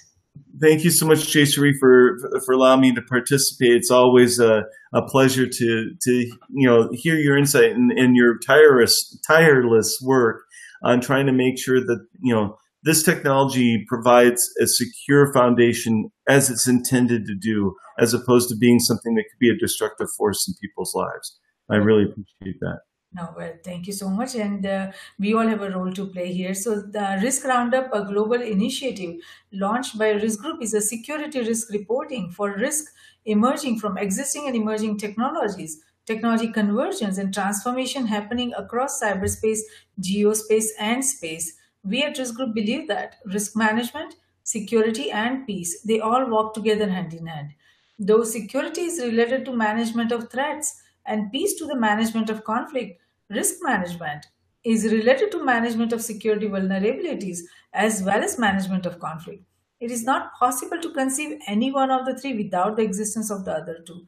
[0.61, 3.71] Thank you so much, Jayshree, for for allowing me to participate.
[3.71, 4.63] It's always a,
[4.93, 10.43] a pleasure to to you know hear your insight and, and your tireless tireless work
[10.83, 16.49] on trying to make sure that you know this technology provides a secure foundation as
[16.49, 20.47] it's intended to do, as opposed to being something that could be a destructive force
[20.47, 21.39] in people's lives.
[21.69, 22.79] I really appreciate that.
[23.11, 24.35] No, well, thank you so much.
[24.35, 26.53] And uh, we all have a role to play here.
[26.53, 29.15] So, the Risk Roundup, a global initiative
[29.51, 32.85] launched by Risk Group, is a security risk reporting for risk
[33.25, 39.59] emerging from existing and emerging technologies, technology convergence, and transformation happening across cyberspace,
[40.01, 41.53] geospace, and space
[41.83, 46.89] we at Risk Group believe that risk management, security, and peace, they all walk together
[46.89, 47.51] hand in hand.
[47.97, 53.01] Though security is related to management of threats and peace to the management of conflict,
[53.29, 54.27] risk management
[54.65, 57.39] is related to management of security vulnerabilities
[57.73, 59.43] as well as management of conflict.
[59.79, 63.45] It is not possible to conceive any one of the three without the existence of
[63.45, 64.05] the other two.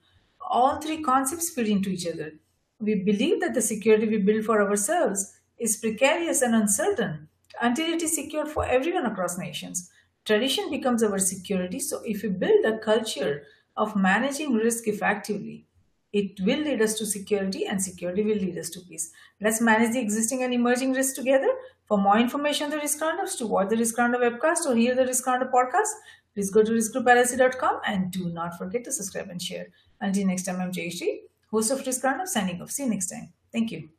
[0.50, 2.34] All three concepts feed into each other.
[2.80, 7.28] We believe that the security we build for ourselves is precarious and uncertain
[7.62, 9.90] until it is secure for everyone across nations.
[10.26, 13.44] Tradition becomes our security, so if we build a culture
[13.78, 15.66] of managing risk effectively,
[16.14, 19.12] it will lead us to security and security will lead us to peace.
[19.40, 21.50] Let's manage the existing and emerging risks together.
[21.88, 24.94] For more information on the Risk Roundups, to watch the Risk Roundup webcast or hear
[24.94, 25.92] the Risk Roundup podcast,
[26.34, 29.68] please go to riskgroupllc.com and do not forget to subscribe and share.
[30.02, 31.20] Until next time, I'm Jayashree,
[31.52, 32.72] host of Risk Roundup, signing off.
[32.72, 33.32] See you next time.
[33.54, 33.90] Thank you.